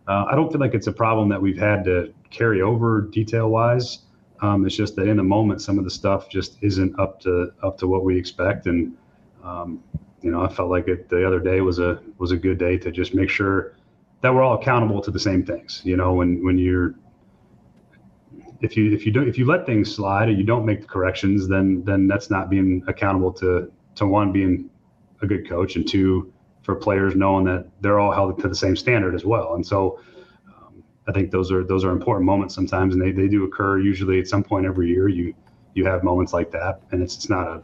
uh, 0.07 0.25
I 0.29 0.35
don't 0.35 0.51
feel 0.51 0.59
like 0.59 0.73
it's 0.73 0.87
a 0.87 0.93
problem 0.93 1.29
that 1.29 1.41
we've 1.41 1.57
had 1.57 1.83
to 1.85 2.13
carry 2.29 2.61
over 2.61 3.01
detail 3.01 3.49
wise. 3.49 3.99
Um, 4.41 4.65
it's 4.65 4.75
just 4.75 4.95
that 4.95 5.07
in 5.07 5.17
the 5.17 5.23
moment, 5.23 5.61
some 5.61 5.77
of 5.77 5.83
the 5.83 5.91
stuff 5.91 6.29
just 6.29 6.57
isn't 6.61 6.99
up 6.99 7.19
to 7.21 7.51
up 7.61 7.77
to 7.79 7.87
what 7.87 8.03
we 8.03 8.17
expect, 8.17 8.65
and 8.65 8.97
um, 9.43 9.83
you 10.21 10.31
know, 10.31 10.41
I 10.41 10.49
felt 10.49 10.69
like 10.69 10.87
it 10.87 11.09
the 11.09 11.25
other 11.25 11.39
day 11.39 11.61
was 11.61 11.79
a 11.79 12.01
was 12.17 12.31
a 12.31 12.37
good 12.37 12.57
day 12.57 12.77
to 12.77 12.91
just 12.91 13.13
make 13.13 13.29
sure 13.29 13.75
that 14.21 14.33
we're 14.33 14.43
all 14.43 14.59
accountable 14.59 15.01
to 15.01 15.11
the 15.11 15.19
same 15.19 15.45
things. 15.45 15.81
You 15.83 15.97
know, 15.97 16.13
when 16.13 16.43
when 16.43 16.57
you're 16.57 16.95
if 18.61 18.77
you 18.77 18.91
if 18.93 19.05
you 19.05 19.11
don't 19.11 19.27
if 19.27 19.37
you 19.37 19.45
let 19.45 19.65
things 19.65 19.93
slide 19.93 20.29
and 20.29 20.37
you 20.37 20.43
don't 20.43 20.65
make 20.65 20.81
the 20.81 20.87
corrections, 20.87 21.47
then 21.47 21.83
then 21.85 22.07
that's 22.07 22.29
not 22.29 22.49
being 22.49 22.83
accountable 22.87 23.31
to 23.33 23.71
to 23.95 24.07
one 24.07 24.31
being 24.31 24.69
a 25.21 25.27
good 25.27 25.47
coach 25.47 25.75
and 25.75 25.87
two 25.87 26.33
for 26.61 26.75
players 26.75 27.15
knowing 27.15 27.45
that 27.45 27.67
they're 27.81 27.99
all 27.99 28.11
held 28.11 28.39
to 28.39 28.47
the 28.47 28.55
same 28.55 28.75
standard 28.75 29.15
as 29.15 29.25
well. 29.25 29.55
And 29.55 29.65
so 29.65 29.99
um, 30.47 30.83
I 31.07 31.11
think 31.11 31.31
those 31.31 31.51
are 31.51 31.63
those 31.63 31.83
are 31.83 31.91
important 31.91 32.25
moments 32.25 32.53
sometimes, 32.53 32.93
and 32.93 33.01
they, 33.01 33.11
they 33.11 33.27
do 33.27 33.43
occur 33.43 33.79
usually 33.79 34.19
at 34.19 34.27
some 34.27 34.43
point 34.43 34.65
every 34.65 34.89
year. 34.89 35.07
You 35.07 35.33
you 35.73 35.85
have 35.85 36.03
moments 36.03 36.33
like 36.33 36.51
that, 36.51 36.81
and 36.91 37.01
it's 37.01 37.15
it's 37.15 37.29
not 37.29 37.47
a 37.47 37.63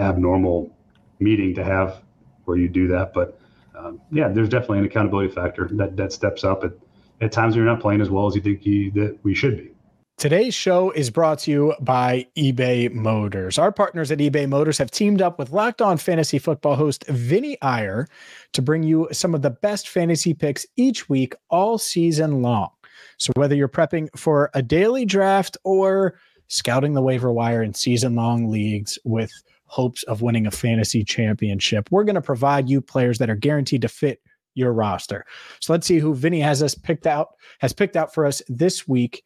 abnormal 0.00 0.70
meeting 1.18 1.54
to 1.54 1.64
have 1.64 2.02
where 2.44 2.56
you 2.56 2.68
do 2.68 2.88
that. 2.88 3.12
But 3.12 3.38
um, 3.76 4.00
yeah, 4.10 4.28
there's 4.28 4.48
definitely 4.48 4.78
an 4.78 4.84
accountability 4.86 5.32
factor 5.32 5.68
that 5.72 5.96
that 5.96 6.12
steps 6.12 6.44
up 6.44 6.64
at 6.64 6.72
at 7.20 7.32
times 7.32 7.54
when 7.54 7.64
you're 7.64 7.72
not 7.72 7.80
playing 7.80 8.00
as 8.00 8.10
well 8.10 8.26
as 8.26 8.34
you 8.34 8.40
think 8.40 8.60
he, 8.60 8.90
that 8.90 9.18
we 9.22 9.34
should 9.34 9.56
be. 9.56 9.72
Today's 10.18 10.52
show 10.52 10.90
is 10.90 11.10
brought 11.10 11.38
to 11.40 11.50
you 11.52 11.74
by 11.78 12.26
eBay 12.36 12.92
Motors. 12.92 13.56
Our 13.56 13.70
partners 13.70 14.10
at 14.10 14.18
eBay 14.18 14.48
Motors 14.48 14.76
have 14.78 14.90
teamed 14.90 15.22
up 15.22 15.38
with 15.38 15.52
Locked 15.52 15.80
On 15.80 15.96
Fantasy 15.96 16.40
Football 16.40 16.74
host 16.74 17.06
Vinny 17.06 17.56
Iyer 17.62 18.08
to 18.52 18.60
bring 18.60 18.82
you 18.82 19.06
some 19.12 19.32
of 19.32 19.42
the 19.42 19.50
best 19.50 19.88
fantasy 19.88 20.34
picks 20.34 20.66
each 20.74 21.08
week, 21.08 21.36
all 21.50 21.78
season 21.78 22.42
long. 22.42 22.70
So, 23.18 23.32
whether 23.36 23.54
you're 23.54 23.68
prepping 23.68 24.08
for 24.16 24.50
a 24.54 24.60
daily 24.60 25.04
draft 25.04 25.56
or 25.62 26.18
scouting 26.48 26.94
the 26.94 27.02
waiver 27.02 27.30
wire 27.30 27.62
in 27.62 27.72
season 27.72 28.16
long 28.16 28.50
leagues 28.50 28.98
with 29.04 29.30
hopes 29.66 30.02
of 30.02 30.20
winning 30.20 30.48
a 30.48 30.50
fantasy 30.50 31.04
championship, 31.04 31.88
we're 31.92 32.02
going 32.02 32.16
to 32.16 32.20
provide 32.20 32.68
you 32.68 32.80
players 32.80 33.18
that 33.18 33.30
are 33.30 33.36
guaranteed 33.36 33.82
to 33.82 33.88
fit 33.88 34.20
your 34.54 34.72
roster. 34.72 35.24
So, 35.60 35.72
let's 35.72 35.86
see 35.86 36.00
who 36.00 36.12
Vinny 36.12 36.40
has 36.40 36.60
us 36.60 36.74
picked 36.74 37.06
out, 37.06 37.34
has 37.60 37.72
picked 37.72 37.96
out 37.96 38.12
for 38.12 38.26
us 38.26 38.42
this 38.48 38.88
week 38.88 39.22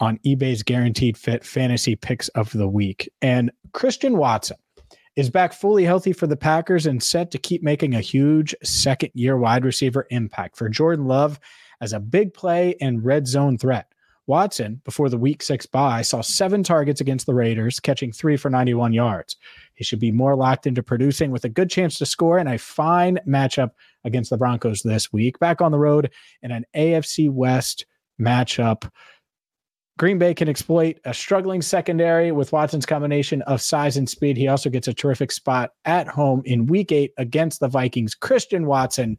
on 0.00 0.18
eBay's 0.18 0.62
guaranteed 0.62 1.16
fit 1.16 1.44
fantasy 1.44 1.96
picks 1.96 2.28
of 2.28 2.52
the 2.52 2.68
week. 2.68 3.10
And 3.22 3.50
Christian 3.72 4.16
Watson 4.16 4.56
is 5.16 5.30
back 5.30 5.52
fully 5.52 5.84
healthy 5.84 6.12
for 6.12 6.26
the 6.26 6.36
Packers 6.36 6.86
and 6.86 7.02
set 7.02 7.30
to 7.32 7.38
keep 7.38 7.62
making 7.62 7.94
a 7.94 8.00
huge 8.00 8.54
second 8.62 9.10
year 9.14 9.36
wide 9.36 9.64
receiver 9.64 10.06
impact 10.10 10.56
for 10.56 10.68
Jordan 10.68 11.06
Love 11.06 11.40
as 11.80 11.92
a 11.92 12.00
big 12.00 12.32
play 12.34 12.76
and 12.80 13.04
red 13.04 13.26
zone 13.26 13.58
threat. 13.58 13.92
Watson, 14.28 14.80
before 14.84 15.08
the 15.08 15.16
week 15.16 15.42
six 15.42 15.64
bye, 15.64 16.02
saw 16.02 16.20
seven 16.20 16.62
targets 16.62 17.00
against 17.00 17.24
the 17.24 17.34
Raiders, 17.34 17.80
catching 17.80 18.12
three 18.12 18.36
for 18.36 18.50
91 18.50 18.92
yards. 18.92 19.36
He 19.74 19.84
should 19.84 19.98
be 20.00 20.12
more 20.12 20.36
locked 20.36 20.66
into 20.66 20.82
producing 20.82 21.30
with 21.30 21.44
a 21.44 21.48
good 21.48 21.70
chance 21.70 21.98
to 21.98 22.06
score 22.06 22.38
and 22.38 22.48
a 22.48 22.58
fine 22.58 23.18
matchup 23.26 23.70
against 24.04 24.28
the 24.28 24.36
Broncos 24.36 24.82
this 24.82 25.12
week. 25.12 25.38
Back 25.38 25.62
on 25.62 25.72
the 25.72 25.78
road 25.78 26.10
in 26.42 26.50
an 26.50 26.66
AFC 26.76 27.30
West 27.30 27.86
matchup 28.20 28.90
Green 29.98 30.16
Bay 30.16 30.32
can 30.32 30.48
exploit 30.48 31.00
a 31.04 31.12
struggling 31.12 31.60
secondary 31.60 32.30
with 32.30 32.52
Watson's 32.52 32.86
combination 32.86 33.42
of 33.42 33.60
size 33.60 33.96
and 33.96 34.08
speed. 34.08 34.36
He 34.36 34.46
also 34.46 34.70
gets 34.70 34.86
a 34.86 34.94
terrific 34.94 35.32
spot 35.32 35.72
at 35.84 36.06
home 36.06 36.40
in 36.44 36.66
week 36.66 36.92
eight 36.92 37.12
against 37.18 37.58
the 37.58 37.66
Vikings. 37.66 38.14
Christian 38.14 38.66
Watson 38.66 39.18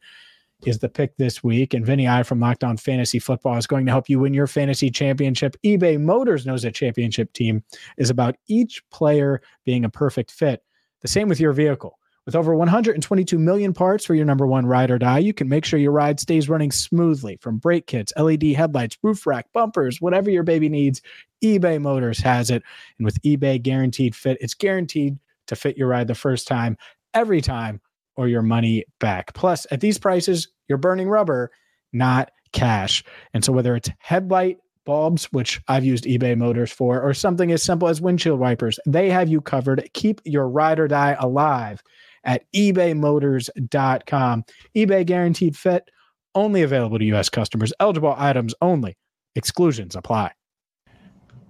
is 0.65 0.79
the 0.79 0.87
pick 0.87 1.17
this 1.17 1.43
week. 1.43 1.73
And 1.73 1.85
Vinny 1.85 2.07
Iyer 2.07 2.23
from 2.23 2.39
Locked 2.39 2.63
On 2.63 2.77
Fantasy 2.77 3.19
Football 3.19 3.57
is 3.57 3.67
going 3.67 3.85
to 3.87 3.91
help 3.91 4.07
you 4.07 4.19
win 4.19 4.33
your 4.33 4.47
fantasy 4.47 4.89
championship. 4.89 5.57
eBay 5.65 5.99
Motors 5.99 6.45
knows 6.45 6.63
a 6.63 6.71
championship 6.71 7.33
team 7.33 7.61
is 7.97 8.09
about 8.09 8.37
each 8.47 8.81
player 8.89 9.41
being 9.65 9.83
a 9.83 9.89
perfect 9.89 10.31
fit. 10.31 10.63
The 11.01 11.09
same 11.09 11.27
with 11.27 11.41
your 11.41 11.51
vehicle. 11.51 11.98
With 12.29 12.35
over 12.35 12.53
122 12.53 13.39
million 13.39 13.73
parts 13.73 14.05
for 14.05 14.13
your 14.13 14.23
number 14.23 14.45
one 14.45 14.67
ride 14.67 14.91
or 14.91 14.99
die, 14.99 15.17
you 15.17 15.33
can 15.33 15.49
make 15.49 15.65
sure 15.65 15.79
your 15.79 15.91
ride 15.91 16.19
stays 16.19 16.47
running 16.47 16.71
smoothly 16.71 17.37
from 17.37 17.57
brake 17.57 17.87
kits, 17.87 18.13
LED 18.15 18.43
headlights, 18.51 18.99
roof 19.01 19.25
rack, 19.25 19.51
bumpers, 19.51 19.99
whatever 19.99 20.29
your 20.29 20.43
baby 20.43 20.69
needs. 20.69 21.01
eBay 21.43 21.81
Motors 21.81 22.19
has 22.19 22.51
it. 22.51 22.61
And 22.99 23.05
with 23.05 23.19
eBay 23.23 23.59
Guaranteed 23.59 24.15
Fit, 24.15 24.37
it's 24.41 24.53
guaranteed 24.53 25.17
to 25.47 25.55
fit 25.55 25.75
your 25.75 25.87
ride 25.87 26.07
the 26.07 26.13
first 26.13 26.47
time, 26.47 26.77
every 27.15 27.41
time, 27.41 27.81
or 28.15 28.27
your 28.27 28.43
money 28.43 28.85
back. 28.99 29.33
Plus, 29.33 29.65
at 29.71 29.81
these 29.81 29.97
prices, 29.97 30.49
you're 30.67 30.77
burning 30.77 31.09
rubber, 31.09 31.49
not 31.93 32.29
cash. 32.51 33.03
And 33.33 33.43
so, 33.43 33.51
whether 33.53 33.75
it's 33.75 33.89
headlight, 33.97 34.59
bulbs, 34.85 35.25
which 35.31 35.61
I've 35.67 35.83
used 35.83 36.03
eBay 36.03 36.37
Motors 36.37 36.71
for, 36.71 37.01
or 37.01 37.15
something 37.15 37.51
as 37.51 37.63
simple 37.63 37.87
as 37.87 38.01
windshield 38.01 38.39
wipers, 38.39 38.79
they 38.85 39.09
have 39.09 39.29
you 39.29 39.41
covered. 39.41 39.89
Keep 39.93 40.21
your 40.25 40.47
ride 40.47 40.79
or 40.79 40.87
die 40.87 41.17
alive 41.19 41.81
at 42.23 42.43
ebaymotors.com. 42.53 44.45
eBay 44.75 45.05
guaranteed 45.05 45.57
fit, 45.57 45.89
only 46.35 46.61
available 46.61 46.99
to 46.99 47.05
U.S. 47.05 47.29
customers, 47.29 47.73
eligible 47.79 48.15
items 48.17 48.53
only, 48.61 48.97
exclusions 49.35 49.95
apply. 49.95 50.31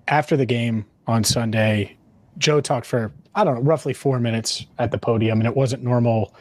After 0.07 0.35
the 0.35 0.45
game 0.45 0.85
on 1.07 1.23
Sunday, 1.23 1.97
Joe 2.37 2.61
talked 2.61 2.85
for, 2.85 3.11
I 3.35 3.43
don't 3.43 3.55
know, 3.55 3.61
roughly 3.61 3.93
four 3.93 4.19
minutes 4.19 4.65
at 4.77 4.91
the 4.91 4.97
podium, 4.97 5.39
and 5.39 5.47
it 5.47 5.55
wasn't 5.55 5.83
normal 5.83 6.33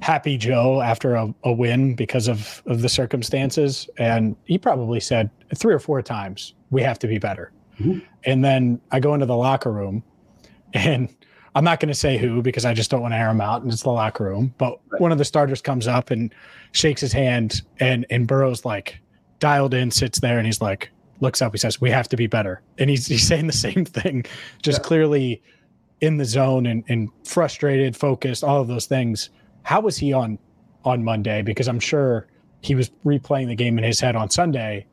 happy 0.00 0.36
Joe 0.36 0.82
after 0.82 1.14
a, 1.14 1.34
a 1.44 1.52
win 1.52 1.94
because 1.94 2.28
of, 2.28 2.62
of 2.66 2.82
the 2.82 2.88
circumstances. 2.88 3.88
And 3.96 4.36
he 4.44 4.58
probably 4.58 5.00
said 5.00 5.30
three 5.54 5.72
or 5.72 5.78
four 5.78 6.02
times, 6.02 6.54
we 6.70 6.82
have 6.82 6.98
to 6.98 7.06
be 7.06 7.18
better. 7.18 7.52
Mm-hmm. 7.80 8.00
And 8.24 8.44
then 8.44 8.80
I 8.90 9.00
go 9.00 9.14
into 9.14 9.26
the 9.26 9.36
locker 9.36 9.72
room 9.72 10.02
and 10.74 11.08
I'm 11.54 11.64
not 11.64 11.78
going 11.78 11.88
to 11.88 11.94
say 11.94 12.18
who 12.18 12.42
because 12.42 12.64
I 12.64 12.74
just 12.74 12.90
don't 12.90 13.00
want 13.00 13.14
to 13.14 13.18
air 13.18 13.30
him 13.30 13.40
out, 13.40 13.62
and 13.62 13.72
it's 13.72 13.82
the 13.82 13.90
locker 13.90 14.24
room. 14.24 14.54
But 14.58 14.80
right. 14.90 15.00
one 15.00 15.12
of 15.12 15.18
the 15.18 15.24
starters 15.24 15.62
comes 15.62 15.86
up 15.86 16.10
and 16.10 16.34
shakes 16.72 17.00
his 17.00 17.12
hand, 17.12 17.62
and 17.80 18.06
and 18.10 18.26
Burrow's 18.26 18.64
like 18.64 18.98
dialed 19.38 19.74
in, 19.74 19.90
sits 19.90 20.18
there, 20.20 20.38
and 20.38 20.46
he's 20.46 20.60
like 20.60 20.90
looks 21.20 21.40
up. 21.40 21.52
He 21.52 21.58
says, 21.58 21.80
"We 21.80 21.90
have 21.90 22.08
to 22.08 22.16
be 22.16 22.26
better," 22.26 22.60
and 22.78 22.90
he's 22.90 23.06
he's 23.06 23.26
saying 23.28 23.46
the 23.46 23.52
same 23.52 23.84
thing, 23.84 24.24
just 24.62 24.80
yeah. 24.80 24.84
clearly 24.84 25.42
in 26.00 26.16
the 26.16 26.24
zone 26.24 26.66
and, 26.66 26.84
and 26.88 27.08
frustrated, 27.24 27.96
focused, 27.96 28.44
all 28.44 28.60
of 28.60 28.68
those 28.68 28.86
things. 28.86 29.30
How 29.62 29.80
was 29.80 29.96
he 29.96 30.12
on 30.12 30.38
on 30.84 31.04
Monday? 31.04 31.42
Because 31.42 31.68
I'm 31.68 31.80
sure 31.80 32.26
he 32.62 32.74
was 32.74 32.90
replaying 33.04 33.46
the 33.46 33.54
game 33.54 33.78
in 33.78 33.84
his 33.84 34.00
head 34.00 34.16
on 34.16 34.28
Sunday 34.30 34.86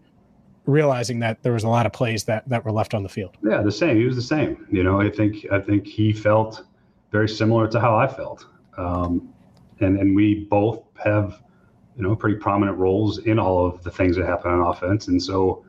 realizing 0.65 1.19
that 1.19 1.41
there 1.43 1.53
was 1.53 1.63
a 1.63 1.67
lot 1.67 1.85
of 1.85 1.93
plays 1.93 2.23
that 2.25 2.47
that 2.47 2.63
were 2.63 2.71
left 2.71 2.93
on 2.93 3.03
the 3.03 3.09
field. 3.09 3.35
Yeah, 3.43 3.61
the 3.61 3.71
same. 3.71 3.97
He 3.97 4.05
was 4.05 4.15
the 4.15 4.21
same. 4.21 4.67
You 4.71 4.83
know, 4.83 4.99
I 4.99 5.09
think 5.09 5.45
I 5.51 5.59
think 5.59 5.87
he 5.87 6.13
felt 6.13 6.63
very 7.11 7.29
similar 7.29 7.67
to 7.67 7.79
how 7.79 7.95
I 7.95 8.07
felt, 8.07 8.45
um, 8.77 9.33
and 9.79 9.99
and 9.99 10.15
we 10.15 10.45
both 10.49 10.83
have 11.03 11.41
you 11.97 12.03
know 12.03 12.15
pretty 12.15 12.37
prominent 12.37 12.77
roles 12.77 13.19
in 13.19 13.39
all 13.39 13.65
of 13.65 13.83
the 13.83 13.91
things 13.91 14.15
that 14.17 14.25
happen 14.25 14.51
on 14.51 14.61
offense, 14.61 15.07
and 15.07 15.21
so 15.21 15.65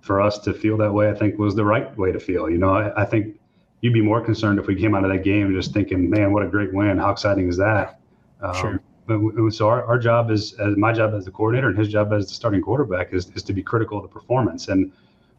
for 0.00 0.20
us 0.20 0.38
to 0.38 0.52
feel 0.52 0.76
that 0.76 0.92
way, 0.92 1.08
I 1.08 1.14
think 1.14 1.38
was 1.38 1.54
the 1.54 1.64
right 1.64 1.96
way 1.96 2.12
to 2.12 2.20
feel. 2.20 2.50
You 2.50 2.58
know, 2.58 2.74
I, 2.74 3.02
I 3.02 3.04
think 3.06 3.40
you'd 3.80 3.94
be 3.94 4.02
more 4.02 4.20
concerned 4.20 4.58
if 4.58 4.66
we 4.66 4.74
came 4.74 4.94
out 4.94 5.04
of 5.04 5.10
that 5.10 5.24
game 5.24 5.52
just 5.54 5.72
thinking, 5.72 6.10
man, 6.10 6.32
what 6.32 6.42
a 6.42 6.48
great 6.48 6.72
win! 6.72 6.98
How 6.98 7.10
exciting 7.10 7.48
is 7.48 7.56
that? 7.56 8.00
Um, 8.40 8.54
sure 8.54 8.83
so 9.08 9.68
our, 9.68 9.84
our 9.84 9.98
job 9.98 10.30
is 10.30 10.54
as 10.54 10.76
my 10.76 10.92
job 10.92 11.14
as 11.14 11.24
the 11.24 11.30
coordinator 11.30 11.68
and 11.68 11.78
his 11.78 11.88
job 11.88 12.12
as 12.12 12.28
the 12.28 12.34
starting 12.34 12.62
quarterback 12.62 13.12
is, 13.12 13.30
is 13.34 13.42
to 13.42 13.52
be 13.52 13.62
critical 13.62 13.98
of 13.98 14.02
the 14.02 14.08
performance. 14.08 14.68
And 14.68 14.92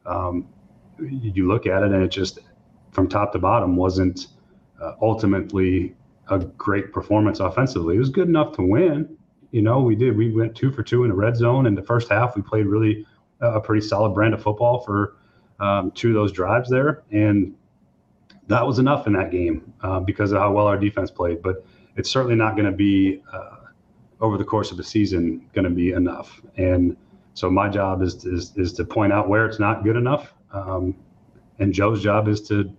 um, 0.06 0.48
you 1.00 1.48
look 1.48 1.66
at 1.66 1.84
it 1.84 1.92
and 1.92 2.04
it 2.04 2.10
just 2.10 2.40
from 2.92 3.10
top 3.10 3.34
to 3.34 3.40
bottom 3.40 3.76
wasn't 3.76 4.28
uh, 4.82 4.94
ultimately 5.02 5.96
a 6.30 6.40
great 6.40 6.92
performance 6.92 7.40
offensively. 7.40 7.96
It 7.96 8.00
was 8.00 8.10
good 8.10 8.28
enough 8.28 8.56
to 8.58 8.62
win. 8.62 9.18
You 9.52 9.62
know 9.62 9.82
we 9.82 9.96
did 9.96 10.16
we 10.16 10.32
went 10.32 10.56
two 10.56 10.72
for 10.72 10.84
two 10.84 11.04
in 11.04 11.10
the 11.10 11.16
red 11.16 11.36
zone 11.36 11.66
in 11.66 11.76
the 11.76 11.84
first 11.84 12.10
half. 12.10 12.36
We 12.36 12.42
played 12.42 12.66
really 12.66 13.06
a 13.42 13.60
pretty 13.60 13.86
solid 13.86 14.14
brand 14.14 14.34
of 14.34 14.42
football 14.42 14.82
for 14.82 15.16
um, 15.60 15.92
two 15.92 16.10
of 16.10 16.14
those 16.16 16.32
drives 16.32 16.70
there. 16.70 17.04
And 17.12 17.56
that 18.48 18.66
was 18.66 18.80
enough 18.80 19.08
in 19.08 19.14
that 19.14 19.32
game 19.32 19.74
uh, 19.82 20.00
because 20.00 20.32
of 20.32 20.40
how 20.40 20.52
well 20.52 20.68
our 20.68 20.78
defense 20.78 21.10
played. 21.10 21.42
But 21.42 21.66
it's 21.96 22.10
certainly 22.10 22.36
not 22.36 22.56
going 22.56 22.66
to 22.66 22.76
be 22.76 23.22
uh, 23.32 23.58
over 24.22 24.38
the 24.38 24.44
course 24.44 24.72
of 24.72 24.80
a 24.80 24.84
season 24.84 25.48
going 25.54 25.66
to 25.66 25.72
be 25.72 25.92
enough. 25.92 26.42
And 26.58 26.96
so 27.34 27.50
my 27.50 27.70
job 27.70 28.02
is, 28.02 28.26
is, 28.26 28.54
is 28.56 28.74
to 28.74 28.86
point 28.86 29.12
out 29.12 29.28
where 29.28 29.46
it's 29.46 29.60
not 29.60 29.84
good 29.84 29.96
enough. 29.96 30.34
Um, 30.52 30.96
and 31.60 31.74
Joe's 31.74 32.02
job 32.02 32.28
is 32.28 32.42
to 32.48 32.72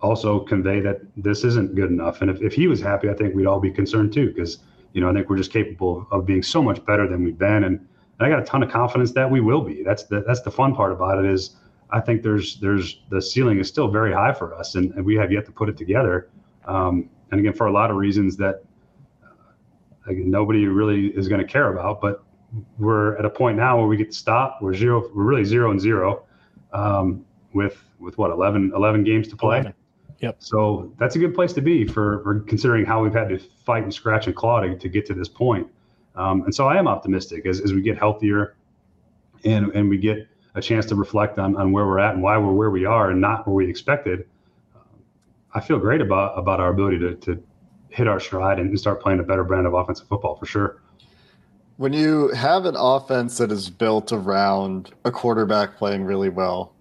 also 0.00 0.40
convey 0.40 0.80
that 0.80 1.00
this 1.16 1.44
isn't 1.44 1.74
good 1.74 1.90
enough. 1.90 2.22
And 2.22 2.30
if, 2.30 2.40
if 2.40 2.52
he 2.52 2.68
was 2.68 2.80
happy, 2.80 3.08
I 3.08 3.14
think 3.14 3.34
we'd 3.34 3.46
all 3.46 3.60
be 3.60 3.70
concerned 3.70 4.12
too, 4.12 4.28
because, 4.28 4.58
you 4.92 5.00
know, 5.00 5.10
I 5.10 5.12
think 5.12 5.28
we're 5.28 5.36
just 5.36 5.52
capable 5.52 6.06
of, 6.10 6.20
of 6.20 6.26
being 6.26 6.42
so 6.42 6.62
much 6.62 6.84
better 6.84 7.08
than 7.08 7.24
we've 7.24 7.38
been. 7.38 7.64
And, 7.64 7.80
and 8.18 8.20
I 8.20 8.28
got 8.28 8.40
a 8.40 8.44
ton 8.44 8.62
of 8.62 8.70
confidence 8.70 9.12
that 9.12 9.28
we 9.28 9.40
will 9.40 9.60
be. 9.60 9.82
That's 9.82 10.04
the, 10.04 10.22
that's 10.26 10.42
the 10.42 10.50
fun 10.50 10.74
part 10.74 10.92
about 10.92 11.24
it 11.24 11.30
is 11.30 11.56
I 11.90 12.00
think 12.00 12.22
there's, 12.22 12.60
there's 12.60 13.00
the 13.10 13.20
ceiling 13.20 13.58
is 13.58 13.68
still 13.68 13.88
very 13.88 14.12
high 14.12 14.32
for 14.32 14.54
us 14.54 14.76
and, 14.76 14.92
and 14.94 15.04
we 15.04 15.16
have 15.16 15.32
yet 15.32 15.46
to 15.46 15.52
put 15.52 15.68
it 15.68 15.76
together. 15.76 16.30
Um, 16.64 17.10
and 17.30 17.40
again, 17.40 17.52
for 17.52 17.66
a 17.66 17.72
lot 17.72 17.90
of 17.90 17.96
reasons 17.96 18.36
that 18.38 18.64
like 20.06 20.16
nobody 20.16 20.66
really 20.66 21.08
is 21.08 21.28
going 21.28 21.40
to 21.40 21.46
care 21.46 21.72
about. 21.72 22.00
But 22.00 22.22
we're 22.78 23.16
at 23.18 23.24
a 23.24 23.30
point 23.30 23.58
now 23.58 23.78
where 23.78 23.86
we 23.86 23.96
get 23.96 24.10
to 24.10 24.16
stop. 24.16 24.58
We're 24.62 24.74
zero. 24.74 25.10
We're 25.14 25.24
really 25.24 25.44
zero 25.44 25.70
and 25.70 25.80
zero 25.80 26.24
um, 26.72 27.24
with 27.52 27.82
with 27.98 28.16
what 28.16 28.30
11, 28.30 28.72
11 28.74 29.04
games 29.04 29.28
to 29.28 29.36
play. 29.36 29.58
11. 29.58 29.74
Yep. 30.20 30.36
So 30.38 30.92
that's 30.98 31.16
a 31.16 31.18
good 31.18 31.34
place 31.34 31.52
to 31.54 31.60
be 31.60 31.84
for, 31.86 32.22
for 32.22 32.40
considering 32.40 32.84
how 32.84 33.02
we've 33.02 33.12
had 33.12 33.28
to 33.28 33.38
fight 33.38 33.84
and 33.84 33.92
scratch 33.92 34.26
and 34.26 34.34
claw 34.34 34.60
to, 34.60 34.76
to 34.76 34.88
get 34.88 35.06
to 35.06 35.14
this 35.14 35.28
point. 35.28 35.66
Um, 36.16 36.42
and 36.42 36.54
so 36.54 36.66
I 36.66 36.76
am 36.76 36.88
optimistic 36.88 37.46
as, 37.46 37.60
as 37.60 37.72
we 37.72 37.82
get 37.82 37.98
healthier 37.98 38.56
and, 39.44 39.70
and 39.72 39.88
we 39.88 39.98
get 39.98 40.26
a 40.54 40.60
chance 40.60 40.86
to 40.86 40.96
reflect 40.96 41.38
on, 41.38 41.56
on 41.56 41.70
where 41.70 41.86
we're 41.86 42.00
at 42.00 42.14
and 42.14 42.22
why 42.22 42.36
we're 42.36 42.52
where 42.52 42.70
we 42.70 42.84
are 42.84 43.10
and 43.10 43.20
not 43.20 43.46
where 43.46 43.54
we 43.54 43.68
expected. 43.68 44.26
I 45.54 45.60
feel 45.60 45.78
great 45.78 46.00
about, 46.00 46.38
about 46.38 46.60
our 46.60 46.70
ability 46.70 46.98
to, 47.00 47.14
to 47.16 47.42
hit 47.88 48.06
our 48.06 48.20
stride 48.20 48.58
and 48.58 48.78
start 48.78 49.02
playing 49.02 49.20
a 49.20 49.22
better 49.22 49.44
brand 49.44 49.66
of 49.66 49.74
offensive 49.74 50.06
football 50.08 50.36
for 50.36 50.46
sure. 50.46 50.82
When 51.76 51.92
you 51.92 52.28
have 52.30 52.64
an 52.64 52.74
offense 52.76 53.38
that 53.38 53.52
is 53.52 53.70
built 53.70 54.12
around 54.12 54.92
a 55.04 55.10
quarterback 55.10 55.76
playing 55.76 56.04
really 56.04 56.28
well, 56.28 56.74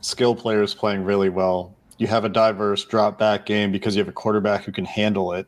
skill 0.00 0.34
players 0.34 0.74
playing 0.74 1.04
really 1.04 1.28
well, 1.28 1.74
you 1.98 2.06
have 2.06 2.24
a 2.24 2.28
diverse 2.28 2.84
drop 2.84 3.18
back 3.18 3.46
game 3.46 3.72
because 3.72 3.94
you 3.96 4.00
have 4.00 4.08
a 4.08 4.12
quarterback 4.12 4.64
who 4.64 4.72
can 4.72 4.84
handle 4.84 5.32
it, 5.32 5.46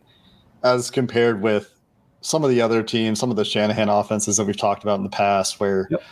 as 0.62 0.90
compared 0.90 1.40
with 1.40 1.72
some 2.20 2.42
of 2.42 2.50
the 2.50 2.60
other 2.60 2.82
teams, 2.82 3.20
some 3.20 3.30
of 3.30 3.36
the 3.36 3.44
Shanahan 3.44 3.88
offenses 3.88 4.36
that 4.36 4.44
we've 4.44 4.56
talked 4.56 4.82
about 4.82 4.96
in 4.96 5.04
the 5.04 5.10
past, 5.10 5.60
where 5.60 5.86
Yep. 5.90 6.02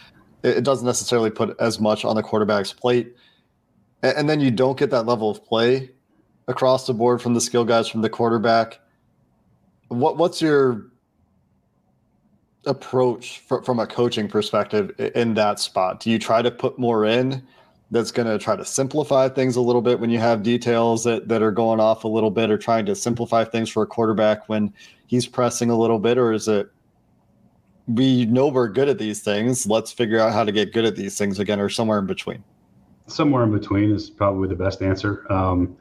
it, 0.42 0.64
doesn't 0.64 0.86
necessarily 0.86 1.30
put 1.30 1.56
as 1.60 1.80
much 1.80 2.04
on 2.04 2.14
the 2.14 2.22
quarterback's 2.22 2.72
plate, 2.72 3.16
and 4.02 4.28
then 4.28 4.40
you 4.40 4.50
don't 4.50 4.78
get 4.78 4.90
that 4.90 5.06
level 5.06 5.30
of 5.30 5.44
play 5.44 5.90
across 6.48 6.86
the 6.86 6.94
board 6.94 7.22
from 7.22 7.34
the 7.34 7.40
skill 7.40 7.64
guys 7.64 7.88
from 7.88 8.02
the 8.02 8.10
quarterback. 8.10 8.80
What 9.88 10.16
what's 10.16 10.42
your 10.42 10.86
approach 12.66 13.40
fr- 13.40 13.62
from 13.62 13.78
a 13.78 13.86
coaching 13.86 14.28
perspective 14.28 14.92
in 15.14 15.34
that 15.34 15.60
spot? 15.60 16.00
Do 16.00 16.10
you 16.10 16.18
try 16.18 16.42
to 16.42 16.50
put 16.50 16.78
more 16.78 17.04
in? 17.04 17.42
That's 17.90 18.10
going 18.10 18.26
to 18.26 18.38
try 18.38 18.56
to 18.56 18.64
simplify 18.64 19.28
things 19.28 19.56
a 19.56 19.60
little 19.60 19.82
bit 19.82 20.00
when 20.00 20.10
you 20.10 20.18
have 20.18 20.42
details 20.42 21.04
that, 21.04 21.28
that 21.28 21.42
are 21.42 21.52
going 21.52 21.78
off 21.78 22.04
a 22.04 22.08
little 22.08 22.30
bit, 22.30 22.50
or 22.50 22.58
trying 22.58 22.86
to 22.86 22.94
simplify 22.94 23.44
things 23.44 23.68
for 23.68 23.82
a 23.82 23.86
quarterback 23.86 24.48
when 24.48 24.72
he's 25.06 25.26
pressing 25.26 25.70
a 25.70 25.78
little 25.78 25.98
bit, 25.98 26.18
or 26.18 26.32
is 26.32 26.48
it 26.48 26.70
we 27.86 28.24
know 28.24 28.48
we're 28.48 28.68
good 28.68 28.88
at 28.88 28.98
these 28.98 29.22
things? 29.22 29.66
Let's 29.66 29.92
figure 29.92 30.18
out 30.18 30.32
how 30.32 30.44
to 30.44 30.50
get 30.50 30.72
good 30.72 30.86
at 30.86 30.96
these 30.96 31.16
things 31.18 31.38
again, 31.38 31.60
or 31.60 31.68
somewhere 31.68 31.98
in 31.98 32.06
between. 32.06 32.42
somewhere 33.06 33.44
in 33.44 33.52
between 33.52 33.92
is 33.92 34.08
probably 34.10 34.48
the 34.48 34.56
best 34.56 34.82
answer 34.82 35.30
um, 35.30 35.76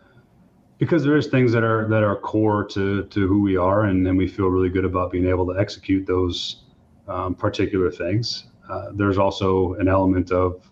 because 0.84 1.02
there 1.02 1.16
is 1.16 1.28
things 1.28 1.54
that 1.54 1.64
are 1.64 1.88
that 1.88 2.04
are 2.04 2.18
core 2.18 2.66
to 2.66 3.04
to 3.06 3.26
who 3.26 3.42
we 3.42 3.56
are 3.56 3.86
and, 3.86 4.06
and 4.06 4.18
we 4.18 4.28
feel 4.28 4.48
really 4.48 4.68
good 4.68 4.84
about 4.84 5.14
being 5.14 5.26
able 5.26 5.46
to 5.46 5.58
execute 5.58 6.06
those 6.06 6.64
um, 7.08 7.34
particular 7.34 7.90
things. 7.90 8.48
Uh, 8.70 8.90
there's 8.94 9.18
also 9.18 9.76
an 9.76 9.88
element 9.88 10.30
of 10.32 10.70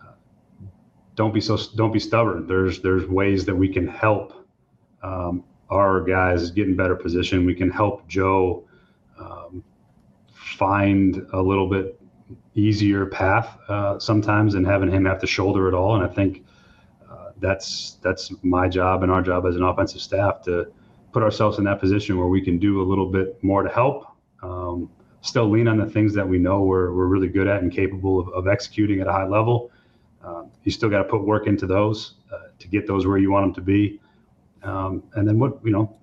uh, 0.00 0.12
don't 1.16 1.34
be 1.34 1.40
so 1.40 1.58
don't 1.76 1.92
be 1.92 1.98
stubborn. 1.98 2.46
There's 2.46 2.80
there's 2.80 3.06
ways 3.06 3.44
that 3.44 3.54
we 3.54 3.68
can 3.68 3.86
help 3.86 4.32
um, 5.02 5.44
our 5.68 6.00
guys 6.00 6.50
get 6.50 6.66
in 6.66 6.74
better 6.74 6.96
position. 6.96 7.44
We 7.44 7.54
can 7.54 7.70
help 7.70 8.08
joe 8.08 8.66
um, 9.20 9.62
find 10.32 11.26
a 11.34 11.42
little 11.42 11.68
bit 11.68 12.00
easier 12.54 13.04
path 13.04 13.58
uh, 13.68 13.98
sometimes 13.98 14.54
than 14.54 14.64
having 14.64 14.90
him 14.90 15.04
have 15.04 15.20
to 15.20 15.26
shoulder 15.26 15.68
it 15.68 15.74
all. 15.74 15.94
And 15.94 16.02
I 16.02 16.08
think 16.08 16.42
that's 17.42 17.98
that's 18.02 18.32
my 18.42 18.68
job 18.68 19.02
and 19.02 19.12
our 19.12 19.20
job 19.20 19.44
as 19.46 19.56
an 19.56 19.62
offensive 19.62 20.00
staff 20.00 20.42
to 20.42 20.72
put 21.12 21.22
ourselves 21.22 21.58
in 21.58 21.64
that 21.64 21.80
position 21.80 22.16
where 22.16 22.28
we 22.28 22.40
can 22.40 22.58
do 22.58 22.80
a 22.80 22.84
little 22.84 23.10
bit 23.10 23.42
more 23.44 23.62
to 23.62 23.68
help. 23.68 24.06
Um, 24.42 24.88
still 25.20 25.48
lean 25.48 25.68
on 25.68 25.76
the 25.76 25.86
things 25.86 26.14
that 26.14 26.26
we 26.26 26.38
know 26.38 26.62
we're, 26.62 26.92
we're 26.92 27.06
really 27.06 27.28
good 27.28 27.46
at 27.46 27.62
and 27.62 27.70
capable 27.70 28.18
of, 28.18 28.28
of 28.28 28.48
executing 28.48 29.00
at 29.00 29.06
a 29.06 29.12
high 29.12 29.26
level. 29.26 29.70
Um, 30.24 30.50
you 30.64 30.72
still 30.72 30.88
got 30.88 30.98
to 30.98 31.04
put 31.04 31.24
work 31.24 31.46
into 31.46 31.66
those 31.66 32.14
uh, 32.32 32.48
to 32.58 32.68
get 32.68 32.86
those 32.86 33.06
where 33.06 33.18
you 33.18 33.30
want 33.30 33.46
them 33.46 33.54
to 33.54 33.60
be. 33.60 34.00
Um, 34.62 35.02
and 35.14 35.28
then 35.28 35.38
what 35.38 35.58
you 35.64 35.70
know, 35.70 35.96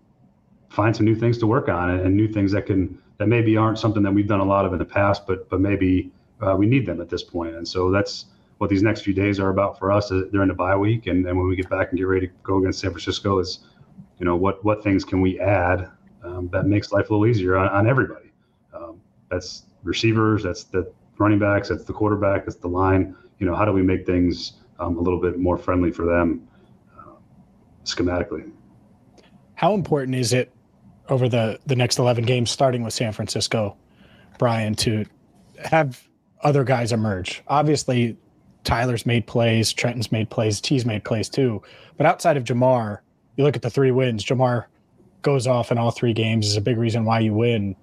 find 0.69 0.96
some 0.96 1.05
new 1.05 1.15
things 1.15 1.38
to 1.39 1.48
work 1.48 1.69
on 1.69 1.89
and, 1.89 2.01
and 2.01 2.15
new 2.15 2.27
things 2.27 2.51
that 2.51 2.65
can 2.65 3.01
that 3.17 3.27
maybe 3.27 3.58
aren't 3.58 3.77
something 3.77 4.03
that 4.03 4.12
we've 4.13 4.27
done 4.27 4.39
a 4.39 4.46
lot 4.46 4.65
of 4.65 4.74
in 4.74 4.79
the 4.79 4.86
past, 4.86 5.25
but 5.27 5.50
but 5.50 5.60
maybe 5.60 6.12
uh, 6.41 6.55
we 6.55 6.65
need 6.65 6.86
them 6.86 7.01
at 7.01 7.10
this 7.10 7.24
point. 7.24 7.55
And 7.55 7.67
so 7.67 7.91
that's 7.91 8.25
what 8.60 8.70
these 8.70 8.84
next 8.84 9.01
few 9.01 9.13
days 9.13 9.39
are 9.39 9.50
about 9.50 9.80
for 9.80 9.92
us 9.92 10.12
uh, 10.12 10.24
during 10.32 10.50
the 10.50 10.54
bye 10.54 10.75
week. 10.75 11.08
And, 11.08 11.25
and 11.25 11.38
when 11.38 11.48
we 11.48 11.56
get 11.56 11.70
back 11.70 11.89
and 11.89 11.98
get 11.98 12.04
ready 12.04 12.28
to 12.28 12.34
go 12.44 12.60
against 12.60 12.80
San 12.80 12.92
Francisco 12.92 13.39
is, 13.39 13.60
you 14.20 14.25
know, 14.25 14.36
what, 14.36 14.63
what 14.63 14.84
things 14.84 15.04
can 15.04 15.22
we 15.22 15.39
add 15.39 15.89
um, 16.24 16.50
that 16.51 16.66
makes 16.66 16.92
life 16.92 17.10
a 17.10 17.13
little 17.13 17.25
easier 17.25 17.58
on, 17.58 17.70
on 17.70 17.88
everybody. 17.88 18.32
Um, 18.74 19.00
that's 19.32 19.63
receivers, 19.84 20.44
that's 20.44 20.66
the 20.66 20.92
running 21.18 21.39
backs, 21.39 21.70
that's 21.70 21.86
the 21.86 21.94
quarterback, 21.94 22.46
that's 22.46 22.58
the 22.58 22.68
line. 22.68 23.16
You 23.39 23.46
know, 23.46 23.56
how 23.56 23.63
do 23.63 23.72
we 23.72 23.82
make 23.82 24.06
things 24.06 24.54
um, 24.80 24.98
a 24.98 25.01
little 25.01 25.22
bit 25.22 25.39
more 25.39 25.58
friendly 25.58 25.92
for 25.92 26.06
them 26.06 26.46
uh, 26.98 27.13
schematically? 27.86 28.51
How 29.56 29.74
important 29.74 30.16
is 30.16 30.34
it 30.34 30.54
over 31.08 31.30
the 31.30 31.60
the 31.66 31.75
next 31.75 31.98
11 31.98 32.25
games 32.25 32.51
starting 32.51 32.84
with 32.84 32.94
San 32.94 33.13
Francisco, 33.13 33.78
Brian, 34.38 34.75
to 34.75 35.06
have 35.63 36.06
other 36.42 36.66
guys 36.66 36.92
emerge? 36.92 37.42
Obviously, 37.48 38.18
Tyler's 38.69 39.03
made 39.03 39.25
plays, 39.25 39.73
Trenton's 39.73 40.12
made 40.12 40.29
plays, 40.29 40.62
Tee's 40.62 40.86
made 40.86 41.03
plays 41.03 41.27
too. 41.27 41.60
But 41.97 42.05
outside 42.05 42.38
of 42.38 42.43
Ja'Marr, 42.43 42.99
you 43.36 43.43
look 43.43 43.55
at 43.55 43.63
the 43.63 43.69
three 43.69 43.89
wins, 43.89 44.23
Ja'Marr 44.23 44.65
goes 45.23 45.47
off 45.47 45.71
in 45.71 45.79
all 45.79 45.89
three 45.89 46.13
games 46.13 46.45
is 46.45 46.55
a 46.55 46.62
big 46.62 46.77
reason 46.77 47.03
why 47.03 47.19
you 47.19 47.34
win. 47.34 47.75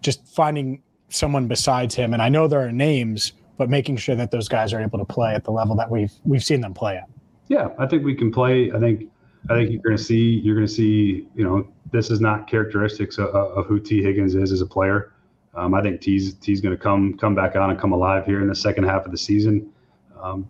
Just 0.00 0.24
finding 0.28 0.80
someone 1.08 1.48
besides 1.48 1.96
him, 1.96 2.12
and 2.12 2.22
I 2.22 2.28
know 2.28 2.46
there 2.46 2.60
are 2.60 2.70
names, 2.70 3.32
but 3.56 3.68
making 3.68 3.96
sure 3.96 4.14
that 4.14 4.30
those 4.30 4.48
guys 4.48 4.72
are 4.72 4.80
able 4.80 5.00
to 5.00 5.04
play 5.04 5.34
at 5.34 5.42
the 5.42 5.50
level 5.50 5.74
that 5.74 5.90
we've 5.90 6.12
we've 6.24 6.44
seen 6.44 6.60
them 6.60 6.72
play 6.72 6.98
at. 6.98 7.08
Yeah, 7.48 7.70
I 7.76 7.86
think 7.86 8.04
we 8.04 8.14
can 8.14 8.30
play. 8.30 8.70
I 8.70 8.78
think 8.78 9.10
I 9.50 9.54
think 9.54 9.72
you're 9.72 9.82
going 9.82 9.96
to 9.96 10.02
see 10.02 10.40
you're 10.44 10.54
going 10.54 10.68
to 10.68 10.72
see 10.72 11.26
you 11.34 11.42
know 11.42 11.66
this 11.90 12.10
is 12.10 12.20
not 12.20 12.46
characteristics 12.46 13.18
of, 13.18 13.34
of 13.34 13.66
who 13.66 13.80
Tee 13.80 14.04
Higgins 14.04 14.36
is 14.36 14.52
as 14.52 14.60
a 14.60 14.66
player. 14.66 15.12
Um, 15.54 15.74
I 15.74 15.82
think 15.82 16.00
Tee's 16.00 16.34
Tee's 16.34 16.60
going 16.60 16.76
to 16.76 16.80
come 16.80 17.18
come 17.18 17.34
back 17.34 17.56
on 17.56 17.70
and 17.70 17.80
come 17.80 17.90
alive 17.90 18.24
here 18.24 18.40
in 18.40 18.46
the 18.46 18.54
second 18.54 18.84
half 18.84 19.04
of 19.04 19.10
the 19.10 19.18
season. 19.18 19.72
Um, 20.20 20.48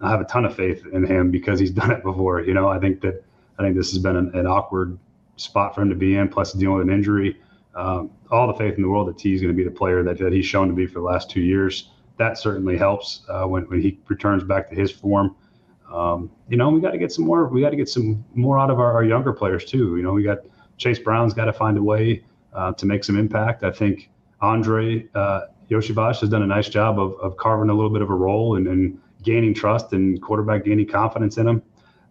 I 0.00 0.10
have 0.10 0.20
a 0.20 0.24
ton 0.24 0.44
of 0.44 0.54
faith 0.54 0.84
in 0.92 1.04
him 1.04 1.30
because 1.30 1.58
he's 1.58 1.70
done 1.82 1.90
it 1.90 2.02
before. 2.02 2.40
You 2.40 2.54
know, 2.54 2.68
I 2.68 2.78
think 2.78 3.00
that 3.02 3.24
I 3.58 3.62
think 3.62 3.76
this 3.76 3.90
has 3.92 3.98
been 3.98 4.16
an, 4.16 4.30
an 4.34 4.46
awkward 4.46 4.98
spot 5.36 5.74
for 5.74 5.82
him 5.82 5.90
to 5.90 5.94
be 5.96 6.16
in, 6.16 6.28
plus 6.28 6.52
dealing 6.52 6.78
with 6.78 6.88
an 6.88 6.94
injury. 6.94 7.40
Um, 7.74 8.10
all 8.30 8.46
the 8.46 8.54
faith 8.54 8.74
in 8.74 8.82
the 8.82 8.88
world 8.88 9.08
that 9.08 9.18
Tee 9.18 9.34
is 9.34 9.40
going 9.40 9.52
to 9.52 9.56
be 9.56 9.64
the 9.64 9.70
player 9.70 10.02
that, 10.04 10.18
that 10.18 10.32
he's 10.32 10.46
shown 10.46 10.68
to 10.68 10.74
be 10.74 10.86
for 10.86 10.94
the 10.94 11.04
last 11.04 11.30
two 11.30 11.40
years. 11.40 11.90
That 12.18 12.38
certainly 12.38 12.76
helps 12.76 13.22
uh, 13.28 13.44
when, 13.44 13.64
when 13.64 13.80
he 13.80 13.98
returns 14.08 14.44
back 14.44 14.70
to 14.70 14.76
his 14.76 14.92
form. 14.92 15.34
Um, 15.92 16.30
you 16.48 16.56
know, 16.56 16.70
we 16.70 16.80
got 16.80 16.92
to 16.92 16.98
get 16.98 17.12
some 17.12 17.24
more. 17.24 17.46
We 17.48 17.60
got 17.60 17.70
to 17.70 17.76
get 17.76 17.88
some 17.88 18.24
more 18.34 18.58
out 18.58 18.70
of 18.70 18.78
our, 18.78 18.92
our, 18.92 19.04
younger 19.04 19.32
players 19.32 19.64
too. 19.64 19.96
You 19.96 20.02
know, 20.02 20.12
we 20.12 20.22
got 20.22 20.38
Chase 20.76 20.98
Brown's 20.98 21.34
got 21.34 21.44
to 21.44 21.52
find 21.52 21.76
a 21.76 21.82
way 21.82 22.24
uh, 22.52 22.72
to 22.72 22.86
make 22.86 23.04
some 23.04 23.18
impact. 23.18 23.64
I 23.64 23.70
think 23.70 24.10
Andrei 24.42 25.06
uh, 25.14 25.42
Iosivas 25.70 26.20
has 26.20 26.28
done 26.28 26.42
a 26.42 26.46
nice 26.46 26.68
job 26.68 26.98
of, 26.98 27.14
of 27.20 27.36
carving 27.36 27.70
a 27.70 27.74
little 27.74 27.90
bit 27.90 28.02
of 28.02 28.10
a 28.10 28.14
role 28.14 28.56
and, 28.56 28.66
and 28.66 29.00
gaining 29.22 29.54
trust 29.54 29.92
and 29.92 30.20
quarterback 30.20 30.64
gaining 30.64 30.86
confidence 30.86 31.38
in 31.38 31.48
him. 31.48 31.62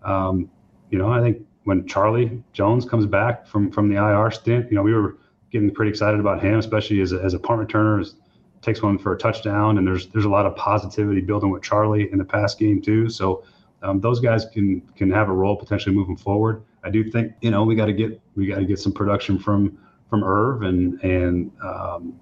Um, 0.03 0.49
you 0.89 0.97
know, 0.97 1.11
I 1.11 1.21
think 1.21 1.45
when 1.63 1.87
Charlie 1.87 2.43
Jones 2.53 2.85
comes 2.85 3.05
back 3.05 3.47
from 3.47 3.71
from 3.71 3.89
the 3.89 3.95
IR 3.95 4.31
stint, 4.31 4.69
you 4.69 4.75
know, 4.75 4.83
we 4.83 4.93
were 4.93 5.17
getting 5.51 5.71
pretty 5.71 5.89
excited 5.89 6.19
about 6.19 6.41
him, 6.41 6.59
especially 6.59 7.01
as 7.01 7.13
a, 7.13 7.21
as 7.21 7.33
a 7.33 7.39
punt 7.39 7.67
returner. 7.67 8.01
As, 8.01 8.15
takes 8.63 8.81
one 8.81 8.97
for 8.97 9.13
a 9.13 9.17
touchdown, 9.17 9.77
and 9.77 9.85
there's 9.85 10.07
there's 10.07 10.25
a 10.25 10.29
lot 10.29 10.45
of 10.45 10.55
positivity 10.55 11.21
building 11.21 11.51
with 11.51 11.61
Charlie 11.61 12.09
in 12.11 12.17
the 12.17 12.25
past 12.25 12.57
game 12.57 12.81
too. 12.81 13.09
So 13.09 13.43
um, 13.83 13.99
those 13.99 14.19
guys 14.19 14.45
can 14.45 14.81
can 14.95 15.11
have 15.11 15.29
a 15.29 15.33
role 15.33 15.55
potentially 15.55 15.93
moving 15.93 16.17
forward. 16.17 16.63
I 16.83 16.89
do 16.89 17.09
think 17.11 17.33
you 17.41 17.51
know 17.51 17.63
we 17.63 17.75
got 17.75 17.85
to 17.85 17.93
get 17.93 18.19
we 18.35 18.47
got 18.47 18.59
to 18.59 18.65
get 18.65 18.79
some 18.79 18.93
production 18.93 19.37
from 19.37 19.77
from 20.09 20.23
Irv 20.23 20.63
and 20.63 20.99
and 21.03 21.51
um, 21.63 22.19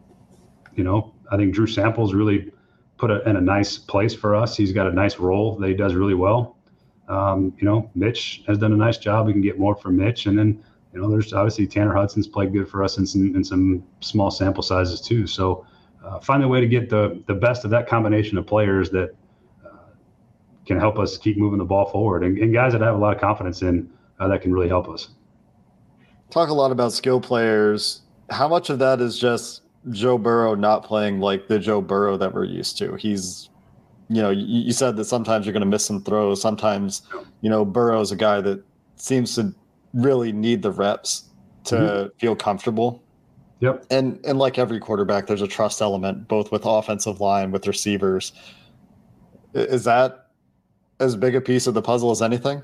you 0.75 0.83
know 0.83 1.13
I 1.31 1.37
think 1.37 1.53
Drew 1.53 1.67
Sample's 1.67 2.13
really 2.13 2.51
put 2.97 3.09
in 3.25 3.35
a 3.35 3.41
nice 3.41 3.77
place 3.77 4.13
for 4.13 4.35
us. 4.35 4.55
He's 4.55 4.71
got 4.71 4.87
a 4.87 4.91
nice 4.91 5.17
role 5.17 5.57
that 5.57 5.67
he 5.67 5.73
does 5.73 5.95
really 5.95 6.13
well. 6.13 6.57
Um, 7.07 7.53
you 7.57 7.65
know 7.65 7.89
Mitch 7.95 8.43
has 8.47 8.57
done 8.57 8.73
a 8.73 8.77
nice 8.77 8.97
job. 8.97 9.25
We 9.25 9.33
can 9.33 9.41
get 9.41 9.57
more 9.57 9.75
from 9.75 9.97
Mitch, 9.97 10.27
and 10.27 10.37
then 10.37 10.63
you 10.93 11.01
know 11.01 11.09
there's 11.09 11.33
obviously 11.33 11.65
Tanner 11.67 11.93
Hudson's 11.93 12.27
played 12.27 12.53
good 12.53 12.69
for 12.69 12.83
us 12.83 12.97
in 12.97 13.05
some 13.05 13.35
in 13.35 13.43
some 13.43 13.83
small 14.01 14.31
sample 14.31 14.63
sizes 14.63 15.01
too. 15.01 15.27
So. 15.27 15.65
Uh, 16.03 16.19
find 16.19 16.43
a 16.43 16.47
way 16.47 16.59
to 16.59 16.67
get 16.67 16.89
the 16.89 17.21
the 17.27 17.33
best 17.35 17.63
of 17.63 17.69
that 17.69 17.87
combination 17.87 18.35
of 18.35 18.47
players 18.47 18.89
that 18.89 19.13
can 20.65 20.79
help 20.79 20.99
us 20.99 21.17
keep 21.17 21.37
moving 21.37 21.57
the 21.57 21.65
ball 21.65 21.85
forward 21.89 22.23
and, 22.23 22.37
and 22.37 22.53
guys 22.53 22.73
that 22.73 22.81
I 22.81 22.85
have 22.85 22.95
a 22.95 22.97
lot 22.97 23.13
of 23.13 23.21
confidence 23.21 23.61
in 23.61 23.89
uh, 24.19 24.27
that 24.27 24.41
can 24.41 24.53
really 24.53 24.67
help 24.67 24.87
us. 24.87 25.09
Talk 26.29 26.49
a 26.49 26.53
lot 26.53 26.71
about 26.71 26.93
skill 26.93 27.19
players. 27.19 28.01
How 28.29 28.47
much 28.47 28.69
of 28.69 28.79
that 28.79 29.01
is 29.01 29.17
just 29.17 29.63
Joe 29.89 30.17
Burrow 30.17 30.55
not 30.55 30.83
playing 30.83 31.19
like 31.19 31.47
the 31.47 31.57
Joe 31.59 31.81
Burrow 31.81 32.17
that 32.17 32.33
we're 32.33 32.45
used 32.45 32.77
to? 32.77 32.95
He's, 32.95 33.49
you 34.09 34.21
know, 34.21 34.29
you, 34.29 34.45
you 34.45 34.73
said 34.73 34.95
that 34.97 35.05
sometimes 35.05 35.45
you're 35.45 35.53
going 35.53 35.61
to 35.61 35.67
miss 35.67 35.85
some 35.85 36.03
throws. 36.03 36.41
Sometimes, 36.41 37.01
you 37.41 37.49
know, 37.49 37.65
Burrow 37.65 37.99
is 38.01 38.11
a 38.11 38.15
guy 38.15 38.41
that 38.41 38.63
seems 38.95 39.35
to 39.35 39.53
really 39.93 40.31
need 40.31 40.61
the 40.61 40.71
reps 40.71 41.25
to 41.65 41.75
mm-hmm. 41.75 42.17
feel 42.19 42.35
comfortable. 42.35 43.01
Yep. 43.59 43.85
And 43.91 44.19
and 44.25 44.39
like 44.39 44.57
every 44.57 44.79
quarterback, 44.79 45.27
there's 45.27 45.41
a 45.41 45.47
trust 45.47 45.81
element, 45.81 46.27
both 46.27 46.51
with 46.51 46.63
offensive 46.65 47.21
line, 47.21 47.51
with 47.51 47.67
receivers. 47.67 48.33
Is 49.53 49.83
that 49.83 50.27
as 50.99 51.15
big 51.15 51.35
a 51.35 51.41
piece 51.41 51.67
of 51.67 51.73
the 51.73 51.81
puzzle 51.81 52.11
as 52.11 52.21
anything? 52.21 52.61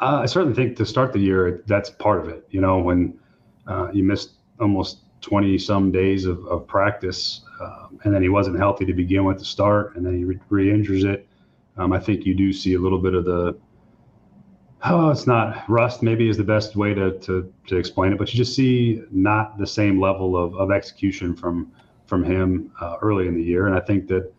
Uh, 0.00 0.20
I 0.22 0.26
certainly 0.26 0.54
think 0.54 0.76
to 0.78 0.86
start 0.86 1.12
the 1.12 1.20
year, 1.20 1.62
that's 1.66 1.90
part 1.90 2.20
of 2.20 2.28
it. 2.28 2.44
You 2.50 2.60
know, 2.60 2.78
when 2.78 3.16
uh, 3.68 3.88
you 3.92 4.02
missed 4.02 4.32
almost 4.58 5.01
20 5.22 5.56
some 5.56 5.90
days 5.90 6.26
of, 6.26 6.44
of 6.46 6.66
practice, 6.66 7.42
um, 7.60 7.98
and 8.04 8.14
then 8.14 8.22
he 8.22 8.28
wasn't 8.28 8.58
healthy 8.58 8.84
to 8.84 8.92
begin 8.92 9.24
with 9.24 9.38
to 9.38 9.44
start, 9.44 9.96
and 9.96 10.04
then 10.04 10.16
he 10.16 10.24
re 10.50 10.70
injures 10.70 11.04
it. 11.04 11.26
Um, 11.76 11.92
I 11.92 11.98
think 11.98 12.26
you 12.26 12.34
do 12.34 12.52
see 12.52 12.74
a 12.74 12.78
little 12.78 12.98
bit 12.98 13.14
of 13.14 13.24
the, 13.24 13.56
oh, 14.84 15.10
it's 15.10 15.26
not 15.26 15.68
rust, 15.68 16.02
maybe 16.02 16.28
is 16.28 16.36
the 16.36 16.44
best 16.44 16.76
way 16.76 16.92
to, 16.92 17.18
to, 17.20 17.52
to 17.68 17.76
explain 17.76 18.12
it, 18.12 18.18
but 18.18 18.32
you 18.32 18.36
just 18.36 18.54
see 18.54 19.02
not 19.10 19.58
the 19.58 19.66
same 19.66 20.00
level 20.00 20.36
of, 20.36 20.54
of 20.56 20.70
execution 20.70 21.34
from, 21.34 21.72
from 22.04 22.22
him 22.24 22.72
uh, 22.80 22.96
early 23.00 23.26
in 23.26 23.34
the 23.34 23.42
year. 23.42 23.68
And 23.68 23.76
I 23.76 23.80
think 23.80 24.08
that 24.08 24.30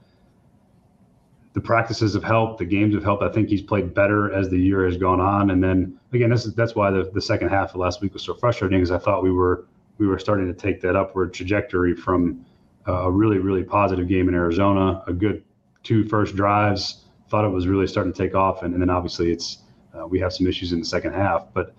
the 1.54 1.62
practices 1.62 2.14
have 2.14 2.24
helped, 2.24 2.60
the 2.60 2.66
games 2.66 2.94
have 2.94 3.04
helped. 3.04 3.24
I 3.24 3.32
think 3.32 3.48
he's 3.48 3.62
played 3.62 3.94
better 3.94 4.34
as 4.34 4.50
the 4.50 4.58
year 4.58 4.86
has 4.86 4.98
gone 4.98 5.22
on. 5.22 5.52
And 5.52 5.64
then 5.64 6.00
again, 6.12 6.30
this 6.30 6.46
is 6.46 6.54
that's 6.54 6.76
why 6.76 6.92
the, 6.92 7.10
the 7.14 7.22
second 7.22 7.50
half 7.50 7.70
of 7.70 7.78
last 7.78 8.02
week 8.02 8.14
was 8.14 8.24
so 8.24 8.34
frustrating 8.34 8.80
because 8.80 8.92
I 8.92 8.98
thought 8.98 9.24
we 9.24 9.32
were 9.32 9.66
we 9.98 10.08
were 10.08 10.20
starting 10.20 10.48
to 10.48 10.54
take 10.54 10.82
that 10.82 10.96
upward 10.96 11.34
trajectory 11.34 11.96
from 11.96 12.46
a 12.86 13.10
really 13.12 13.38
really 13.38 13.64
positive 13.64 14.08
game 14.08 14.28
in 14.28 14.36
Arizona, 14.36 15.04
a 15.08 15.14
good 15.14 15.44
two 15.84 16.04
first 16.08 16.36
drives. 16.36 17.06
Thought 17.30 17.46
it 17.46 17.50
was 17.50 17.68
really 17.68 17.88
starting 17.88 18.14
to 18.14 18.18
take 18.18 18.36
off, 18.36 18.64
and, 18.64 18.74
and 18.74 18.82
then 18.82 18.90
obviously 18.90 19.32
it's 19.32 19.60
uh, 19.94 20.06
we 20.06 20.20
have 20.20 20.34
some 20.34 20.48
issues 20.48 20.72
in 20.72 20.80
the 20.80 20.86
second 20.86 21.14
half. 21.14 21.48
But 21.54 21.74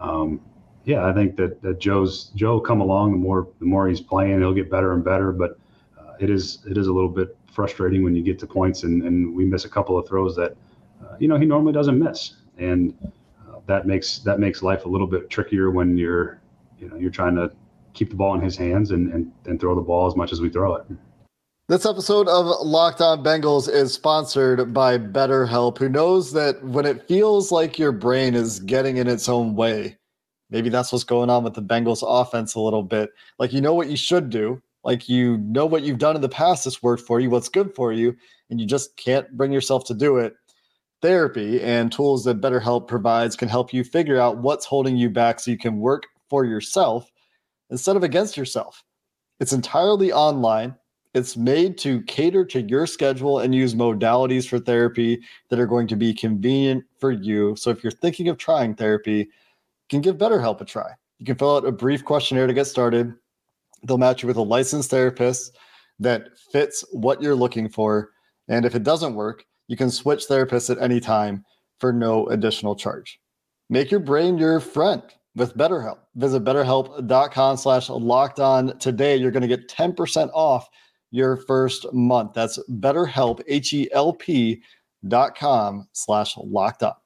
um, 0.00 0.40
yeah, 0.84 1.06
I 1.06 1.12
think 1.12 1.36
that, 1.36 1.60
that 1.62 1.78
Joe's 1.78 2.30
Joe 2.34 2.60
come 2.60 2.80
along. 2.80 3.12
The 3.12 3.18
more 3.18 3.48
the 3.58 3.66
more 3.66 3.88
he's 3.88 4.00
playing, 4.00 4.38
he'll 4.38 4.54
get 4.54 4.70
better 4.70 4.92
and 4.92 5.04
better. 5.04 5.32
But 5.32 5.58
uh, 5.98 6.14
it 6.18 6.30
is 6.30 6.58
it 6.68 6.76
is 6.76 6.86
a 6.88 6.92
little 6.92 7.10
bit 7.10 7.36
frustrating 7.52 8.02
when 8.02 8.14
you 8.14 8.22
get 8.22 8.38
to 8.38 8.46
points 8.46 8.84
and, 8.84 9.02
and 9.02 9.34
we 9.34 9.44
miss 9.44 9.64
a 9.64 9.68
couple 9.68 9.98
of 9.98 10.06
throws 10.06 10.36
that 10.36 10.56
uh, 11.02 11.16
you 11.18 11.28
know 11.28 11.36
he 11.36 11.44
normally 11.44 11.72
doesn't 11.72 11.98
miss, 11.98 12.34
and 12.56 12.94
uh, 13.48 13.58
that 13.66 13.86
makes 13.86 14.18
that 14.20 14.38
makes 14.38 14.62
life 14.62 14.84
a 14.84 14.88
little 14.88 15.06
bit 15.06 15.30
trickier 15.30 15.70
when 15.70 15.96
you're 15.96 16.40
you 16.78 16.88
know 16.88 16.96
you're 16.96 17.10
trying 17.10 17.34
to 17.36 17.50
keep 17.94 18.10
the 18.10 18.16
ball 18.16 18.34
in 18.34 18.40
his 18.40 18.56
hands 18.56 18.90
and 18.90 19.12
and, 19.12 19.32
and 19.46 19.60
throw 19.60 19.74
the 19.74 19.80
ball 19.80 20.06
as 20.06 20.16
much 20.16 20.32
as 20.32 20.40
we 20.40 20.48
throw 20.50 20.76
it. 20.76 20.84
This 21.68 21.84
episode 21.84 22.28
of 22.28 22.46
Locked 22.66 23.02
On 23.02 23.22
Bengals 23.22 23.68
is 23.68 23.92
sponsored 23.92 24.72
by 24.72 24.96
BetterHelp, 24.96 25.76
who 25.76 25.90
knows 25.90 26.32
that 26.32 26.64
when 26.64 26.86
it 26.86 27.06
feels 27.06 27.52
like 27.52 27.78
your 27.78 27.92
brain 27.92 28.34
is 28.34 28.60
getting 28.60 28.96
in 28.96 29.06
its 29.06 29.28
own 29.28 29.54
way, 29.54 29.98
maybe 30.48 30.70
that's 30.70 30.90
what's 30.90 31.04
going 31.04 31.28
on 31.28 31.44
with 31.44 31.52
the 31.52 31.62
Bengals 31.62 32.02
offense 32.02 32.54
a 32.54 32.60
little 32.60 32.82
bit. 32.82 33.10
Like 33.38 33.52
you 33.52 33.60
know 33.60 33.74
what 33.74 33.90
you 33.90 33.98
should 33.98 34.30
do, 34.30 34.62
like 34.82 35.10
you 35.10 35.36
know 35.38 35.66
what 35.66 35.82
you've 35.82 35.98
done 35.98 36.16
in 36.16 36.22
the 36.22 36.28
past 36.30 36.64
that's 36.64 36.82
worked 36.82 37.02
for 37.02 37.20
you, 37.20 37.28
what's 37.28 37.50
good 37.50 37.74
for 37.74 37.92
you, 37.92 38.16
and 38.48 38.58
you 38.58 38.66
just 38.66 38.96
can't 38.96 39.30
bring 39.36 39.52
yourself 39.52 39.84
to 39.86 39.94
do 39.94 40.16
it. 40.16 40.34
Therapy 41.02 41.60
and 41.62 41.92
tools 41.92 42.24
that 42.24 42.40
BetterHelp 42.40 42.88
provides 42.88 43.36
can 43.36 43.48
help 43.48 43.74
you 43.74 43.84
figure 43.84 44.18
out 44.18 44.38
what's 44.38 44.64
holding 44.64 44.96
you 44.96 45.10
back 45.10 45.38
so 45.38 45.50
you 45.50 45.58
can 45.58 45.78
work 45.78 46.04
for 46.28 46.44
yourself 46.44 47.10
instead 47.70 47.96
of 47.96 48.02
against 48.02 48.36
yourself. 48.36 48.82
It's 49.40 49.52
entirely 49.52 50.12
online 50.12 50.74
it's 51.14 51.36
made 51.36 51.78
to 51.78 52.02
cater 52.02 52.44
to 52.44 52.60
your 52.62 52.86
schedule 52.86 53.40
and 53.40 53.54
use 53.54 53.74
modalities 53.74 54.46
for 54.46 54.58
therapy 54.58 55.20
that 55.48 55.58
are 55.58 55.66
going 55.66 55.88
to 55.88 55.96
be 55.96 56.12
convenient 56.12 56.84
for 56.98 57.10
you. 57.10 57.56
So 57.56 57.70
if 57.70 57.82
you're 57.82 57.90
thinking 57.90 58.28
of 58.28 58.36
trying 58.36 58.74
therapy, 58.74 59.18
you 59.18 59.26
can 59.88 60.00
give 60.00 60.16
BetterHelp 60.16 60.60
a 60.60 60.64
try. 60.64 60.90
You 61.18 61.26
can 61.26 61.36
fill 61.36 61.56
out 61.56 61.66
a 61.66 61.72
brief 61.72 62.04
questionnaire 62.04 62.46
to 62.46 62.52
get 62.52 62.66
started. 62.66 63.12
They'll 63.82 63.98
match 63.98 64.22
you 64.22 64.26
with 64.26 64.36
a 64.36 64.42
licensed 64.42 64.90
therapist 64.90 65.56
that 65.98 66.28
fits 66.52 66.84
what 66.92 67.22
you're 67.22 67.34
looking 67.34 67.68
for. 67.68 68.10
And 68.48 68.64
if 68.64 68.74
it 68.74 68.84
doesn't 68.84 69.14
work, 69.14 69.44
you 69.66 69.76
can 69.76 69.90
switch 69.90 70.26
therapists 70.28 70.70
at 70.70 70.80
any 70.80 71.00
time 71.00 71.44
for 71.80 71.92
no 71.92 72.26
additional 72.28 72.76
charge. 72.76 73.18
Make 73.70 73.90
your 73.90 74.00
brain 74.00 74.38
your 74.38 74.60
friend 74.60 75.02
with 75.38 75.56
BetterHelp. 75.56 75.98
Visit 76.16 76.44
betterhelp.com 76.44 77.56
slash 77.56 77.88
locked 77.88 78.40
on 78.40 78.78
today. 78.78 79.16
You're 79.16 79.30
going 79.30 79.42
to 79.42 79.48
get 79.48 79.68
10% 79.68 80.30
off 80.34 80.68
your 81.10 81.36
first 81.36 81.86
month. 81.92 82.34
That's 82.34 82.58
betterhelp, 82.70 83.40
H-E-L-P 83.46 84.62
dot 85.06 85.38
com 85.38 85.88
slash 85.92 86.36
locked 86.36 86.82
up. 86.82 87.02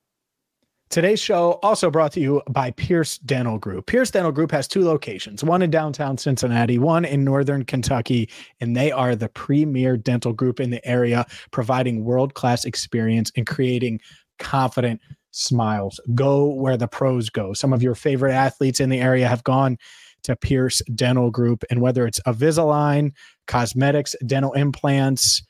Today's 0.89 1.21
show 1.21 1.59
also 1.63 1.91
brought 1.91 2.13
to 2.13 2.21
you 2.21 2.43
by 2.51 2.71
Pearce 2.73 3.17
Dental 3.17 3.59
Group. 3.59 3.87
Pearce 3.87 4.11
Dental 4.11 4.31
Group 4.31 4.51
has 4.51 4.69
two 4.69 4.85
locations, 4.85 5.43
one 5.43 5.63
in 5.63 5.71
downtown 5.71 6.19
Cincinnati, 6.19 6.79
one 6.79 7.07
in 7.07 7.25
northern 7.25 7.65
Kentucky, 7.65 8.29
and 8.61 8.77
they 8.77 8.93
are 8.93 9.17
the 9.17 9.31
premier 9.31 9.97
dental 9.97 10.35
group 10.35 10.61
in 10.61 10.69
the 10.69 10.87
area, 10.87 11.25
providing 11.51 12.05
world-class 12.05 12.67
experience 12.67 13.33
and 13.37 13.47
creating 13.47 14.01
confident 14.39 15.01
smiles. 15.33 16.01
Go 16.15 16.47
where 16.47 16.77
the 16.77 16.89
pros 16.89 17.29
go. 17.29 17.53
Some 17.53 17.73
of 17.73 17.83
your 17.83 17.95
favorite 17.95 18.33
athletes 18.33 18.81
in 18.81 18.89
the 18.89 19.01
area 19.01 19.27
have 19.27 19.43
gone 19.45 19.77
to 20.23 20.37
Pearce 20.37 20.81
Dental 20.95 21.31
Group. 21.31 21.65
And 21.71 21.81
whether 21.81 22.07
it's 22.07 22.21
Invisalign, 22.21 23.13
cosmetics, 23.47 24.15
dental 24.25 24.53
implants, 24.53 25.43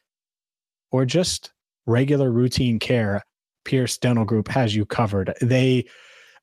or 0.90 1.04
just 1.04 1.52
regular 1.86 2.30
routine 2.30 2.78
care, 2.78 3.22
Pearce 3.64 3.98
Dental 3.98 4.24
Group 4.24 4.48
has 4.48 4.74
you 4.74 4.86
covered. 4.86 5.34
They 5.40 5.84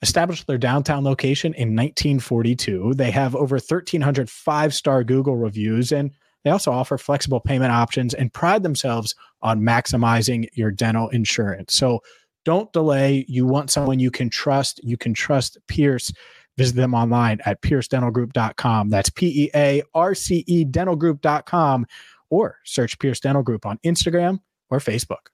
established 0.02 0.48
their 0.48 0.58
downtown 0.58 1.04
location 1.04 1.54
in 1.54 1.76
1942. 1.76 2.94
They 2.96 3.12
have 3.12 3.36
over 3.36 3.56
1,300 3.56 4.30
five 4.30 4.74
star 4.74 5.04
Google 5.04 5.36
reviews, 5.36 5.92
and 5.92 6.12
they 6.44 6.50
also 6.52 6.72
offer 6.72 6.98
flexible 6.98 7.40
payment 7.40 7.72
options 7.72 8.14
and 8.14 8.34
pride 8.34 8.64
themselves 8.64 9.16
on 9.42 9.62
maximizing 9.62 10.48
your 10.54 10.72
dental 10.72 11.10
insurance. 11.10 11.74
So 11.74 12.02
don't 12.46 12.72
delay. 12.74 13.26
You 13.28 13.46
want 13.46 13.72
someone 13.72 14.00
you 14.00 14.12
can 14.12 14.30
trust. 14.30 14.80
You 14.84 14.98
can 14.98 15.14
trust 15.14 15.58
Pearce. 15.68 16.12
Visit 16.58 16.76
them 16.76 16.94
online 16.94 17.40
at 17.46 17.62
pearcedentalgroup.com. 17.62 18.90
That's 18.90 19.10
P 19.10 19.46
E 19.46 19.50
A 19.56 19.82
R 19.94 20.14
C 20.14 20.44
E 20.48 20.66
dentalgroup.com 20.66 21.86
or 22.30 22.58
search 22.66 23.00
Pearce 23.00 23.20
Dental 23.20 23.44
Group 23.44 23.66
on 23.66 23.78
Instagram 23.86 24.40
or 24.70 24.80
Facebook. 24.80 25.28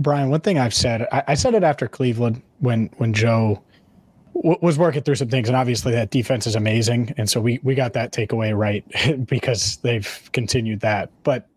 Brian, 0.00 0.30
one 0.30 0.40
thing 0.40 0.58
I've 0.58 0.74
said, 0.74 1.06
I, 1.12 1.22
I 1.28 1.34
said 1.34 1.54
it 1.54 1.62
after 1.62 1.86
Cleveland 1.86 2.42
when 2.58 2.90
when 2.96 3.12
Joe 3.12 3.62
w- 4.34 4.58
was 4.60 4.78
working 4.78 5.02
through 5.02 5.14
some 5.14 5.28
things, 5.28 5.48
and 5.48 5.56
obviously 5.56 5.92
that 5.92 6.10
defense 6.10 6.46
is 6.46 6.56
amazing, 6.56 7.14
and 7.16 7.30
so 7.30 7.40
we 7.40 7.60
we 7.62 7.74
got 7.74 7.92
that 7.92 8.12
takeaway 8.12 8.56
right 8.56 8.84
because 9.26 9.76
they've 9.78 10.28
continued 10.32 10.80
that. 10.80 11.10
But 11.22 11.48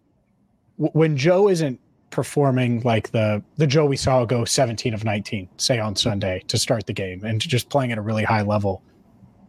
w- 0.78 0.92
when 0.94 1.18
Joe 1.18 1.50
isn't 1.50 1.80
performing 2.10 2.82
like 2.82 3.12
the 3.12 3.44
the 3.58 3.68
Joe 3.68 3.86
we 3.86 3.98
saw 3.98 4.26
go 4.26 4.46
17 4.46 4.94
of 4.94 5.04
19, 5.04 5.50
say 5.58 5.80
on 5.80 5.96
Sunday 5.96 6.44
to 6.48 6.58
start 6.58 6.86
the 6.86 6.94
game, 6.94 7.24
and 7.24 7.40
just 7.40 7.70
playing 7.70 7.92
at 7.92 7.98
a 7.98 8.02
really 8.02 8.24
high 8.24 8.42
level, 8.42 8.82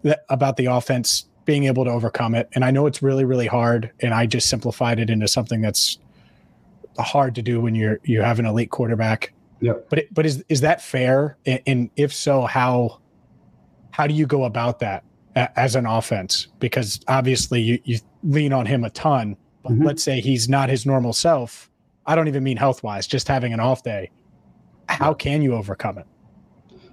that, 0.03 0.25
about 0.29 0.57
the 0.57 0.67
offense 0.67 1.27
being 1.45 1.65
able 1.65 1.83
to 1.83 1.91
overcome 1.91 2.35
it. 2.35 2.47
And 2.53 2.63
I 2.63 2.71
know 2.71 2.87
it's 2.87 3.03
really, 3.03 3.25
really 3.25 3.47
hard. 3.47 3.91
And 4.01 4.13
I 4.13 4.27
just 4.27 4.51
simplified 4.51 5.01
it 5.01 5.09
into 5.09 5.27
something 5.27 5.63
that's 5.63 5.99
hard 6.99 7.35
to 7.37 7.43
do 7.43 7.59
when 7.59 7.75
you're 7.75 8.01
you 8.05 8.21
have 8.21 8.39
an 8.39 8.45
elite 8.45 8.71
quarterback. 8.71 9.33
Yeah. 9.61 9.73
But 9.89 10.01
it, 10.01 10.15
but 10.15 10.27
is 10.27 10.45
is 10.49 10.61
that 10.61 10.83
fair? 10.83 11.39
And, 11.47 11.61
and 11.67 11.91
if 11.97 12.13
so, 12.13 12.43
how 12.43 13.01
how 13.93 14.07
do 14.07 14.13
you 14.13 14.27
go 14.27 14.45
about 14.45 14.81
that 14.81 15.05
as 15.35 15.75
an 15.75 15.87
offense? 15.87 16.49
Because 16.59 17.01
obviously 17.09 17.63
you 17.63 17.79
you 17.85 17.99
lean 18.23 18.53
on 18.53 18.67
him 18.67 18.85
a 18.85 18.91
ton. 18.91 19.35
But 19.63 19.73
mm-hmm. 19.73 19.85
let's 19.85 20.03
say 20.03 20.21
he's 20.21 20.49
not 20.51 20.69
his 20.69 20.85
normal 20.85 21.15
self. 21.15 21.71
I 22.09 22.15
don't 22.15 22.27
even 22.27 22.43
mean 22.43 22.57
health 22.57 22.83
wise, 22.83 23.07
just 23.07 23.29
having 23.29 23.53
an 23.53 23.61
off 23.61 23.83
day. 23.83 24.11
How 24.89 25.13
can 25.13 25.43
you 25.43 25.55
overcome 25.55 25.99
it? 25.99 26.07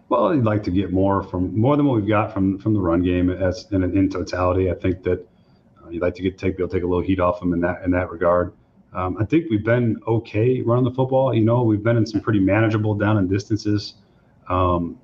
Well, 0.09 0.35
you'd 0.35 0.43
like 0.43 0.61
to 0.63 0.71
get 0.71 0.91
more 0.91 1.23
from 1.23 1.57
more 1.57 1.77
than 1.77 1.85
what 1.85 1.95
we've 1.95 2.07
got 2.07 2.33
from 2.33 2.59
from 2.59 2.73
the 2.73 2.81
run 2.81 3.01
game 3.01 3.29
as 3.29 3.65
in, 3.71 3.81
in 3.83 4.09
totality. 4.09 4.69
I 4.69 4.75
think 4.75 5.03
that 5.03 5.25
uh, 5.81 5.89
you'd 5.89 6.01
like 6.01 6.15
to 6.15 6.21
get 6.21 6.37
take 6.37 6.57
be 6.57 6.63
able 6.63 6.69
to 6.69 6.75
take 6.75 6.83
a 6.83 6.87
little 6.87 7.01
heat 7.01 7.21
off 7.21 7.39
them 7.39 7.53
in 7.53 7.61
that 7.61 7.81
in 7.85 7.91
that 7.91 8.11
regard. 8.11 8.53
Um, 8.93 9.17
I 9.17 9.23
think 9.23 9.45
we've 9.49 9.63
been 9.63 9.97
okay 10.05 10.61
running 10.61 10.83
the 10.83 10.91
football. 10.91 11.33
You 11.33 11.45
know, 11.45 11.63
we've 11.63 11.81
been 11.81 11.95
in 11.95 12.05
some 12.05 12.19
pretty 12.19 12.39
manageable 12.39 12.93
down 12.93 13.17
and 13.17 13.29
distances. 13.29 13.95
Um, 14.49 14.99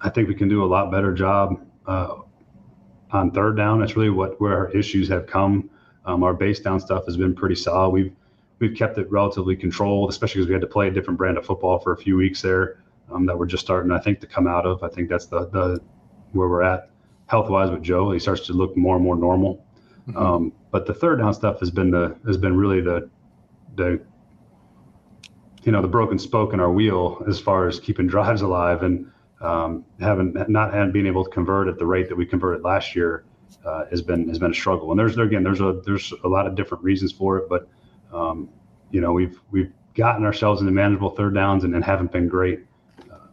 I 0.00 0.10
think 0.10 0.28
we 0.28 0.34
can 0.36 0.48
do 0.48 0.64
a 0.64 0.66
lot 0.66 0.92
better 0.92 1.12
job 1.12 1.60
uh, 1.86 2.18
on 3.10 3.32
third 3.32 3.56
down. 3.56 3.80
That's 3.80 3.96
really 3.96 4.10
what 4.10 4.40
where 4.40 4.56
our 4.56 4.70
issues 4.70 5.08
have 5.08 5.26
come. 5.26 5.68
Um, 6.04 6.22
our 6.22 6.34
base 6.34 6.60
down 6.60 6.78
stuff 6.78 7.04
has 7.06 7.16
been 7.16 7.34
pretty 7.34 7.56
solid. 7.56 7.90
We've 7.90 8.12
we've 8.62 8.76
kept 8.76 8.96
it 8.96 9.10
relatively 9.10 9.56
controlled, 9.56 10.08
especially 10.08 10.38
because 10.38 10.48
we 10.48 10.54
had 10.54 10.62
to 10.62 10.68
play 10.68 10.86
a 10.86 10.90
different 10.90 11.18
brand 11.18 11.36
of 11.36 11.44
football 11.44 11.80
for 11.80 11.92
a 11.92 11.96
few 11.96 12.16
weeks 12.16 12.40
there 12.40 12.82
um, 13.10 13.26
that 13.26 13.36
we're 13.36 13.44
just 13.44 13.64
starting, 13.64 13.90
I 13.90 13.98
think, 13.98 14.20
to 14.20 14.26
come 14.26 14.46
out 14.46 14.64
of. 14.64 14.82
I 14.84 14.88
think 14.88 15.10
that's 15.10 15.26
the 15.26 15.48
the 15.48 15.80
where 16.30 16.48
we're 16.48 16.62
at 16.62 16.88
health 17.26 17.50
wise 17.50 17.70
with 17.70 17.82
Joe. 17.82 18.12
He 18.12 18.20
starts 18.20 18.46
to 18.46 18.52
look 18.52 18.76
more 18.76 18.94
and 18.94 19.04
more 19.04 19.16
normal. 19.16 19.66
Mm-hmm. 20.08 20.16
Um, 20.16 20.52
but 20.70 20.86
the 20.86 20.94
third 20.94 21.18
down 21.18 21.34
stuff 21.34 21.58
has 21.58 21.72
been 21.72 21.90
the 21.90 22.16
has 22.24 22.36
been 22.36 22.56
really 22.56 22.80
the 22.80 23.10
the 23.74 24.00
you 25.64 25.72
know 25.72 25.82
the 25.82 25.88
broken 25.88 26.18
spoke 26.18 26.54
in 26.54 26.60
our 26.60 26.70
wheel 26.70 27.22
as 27.28 27.40
far 27.40 27.66
as 27.66 27.80
keeping 27.80 28.06
drives 28.14 28.42
alive 28.42 28.84
and 28.84 29.10
um, 29.40 29.84
having 29.98 30.34
not 30.48 30.72
having 30.72 30.92
being 30.92 31.06
able 31.06 31.24
to 31.24 31.30
convert 31.30 31.66
at 31.66 31.78
the 31.78 31.86
rate 31.86 32.08
that 32.08 32.16
we 32.16 32.24
converted 32.24 32.62
last 32.62 32.94
year 32.94 33.24
uh, 33.66 33.86
has 33.90 34.02
been 34.02 34.28
has 34.28 34.38
been 34.38 34.52
a 34.52 34.54
struggle. 34.54 34.92
And 34.92 34.98
there's 35.00 35.18
again 35.18 35.42
there's 35.42 35.60
a 35.60 35.82
there's 35.84 36.12
a 36.22 36.28
lot 36.28 36.46
of 36.46 36.54
different 36.54 36.84
reasons 36.84 37.10
for 37.10 37.38
it, 37.38 37.48
but 37.48 37.68
um, 38.12 38.48
you 38.90 39.00
know 39.00 39.12
we've 39.12 39.38
we've 39.50 39.72
gotten 39.94 40.24
ourselves 40.24 40.60
into 40.60 40.72
manageable 40.72 41.10
third 41.10 41.34
downs 41.34 41.64
and, 41.64 41.74
and 41.74 41.84
haven't 41.84 42.12
been 42.12 42.28
great 42.28 42.60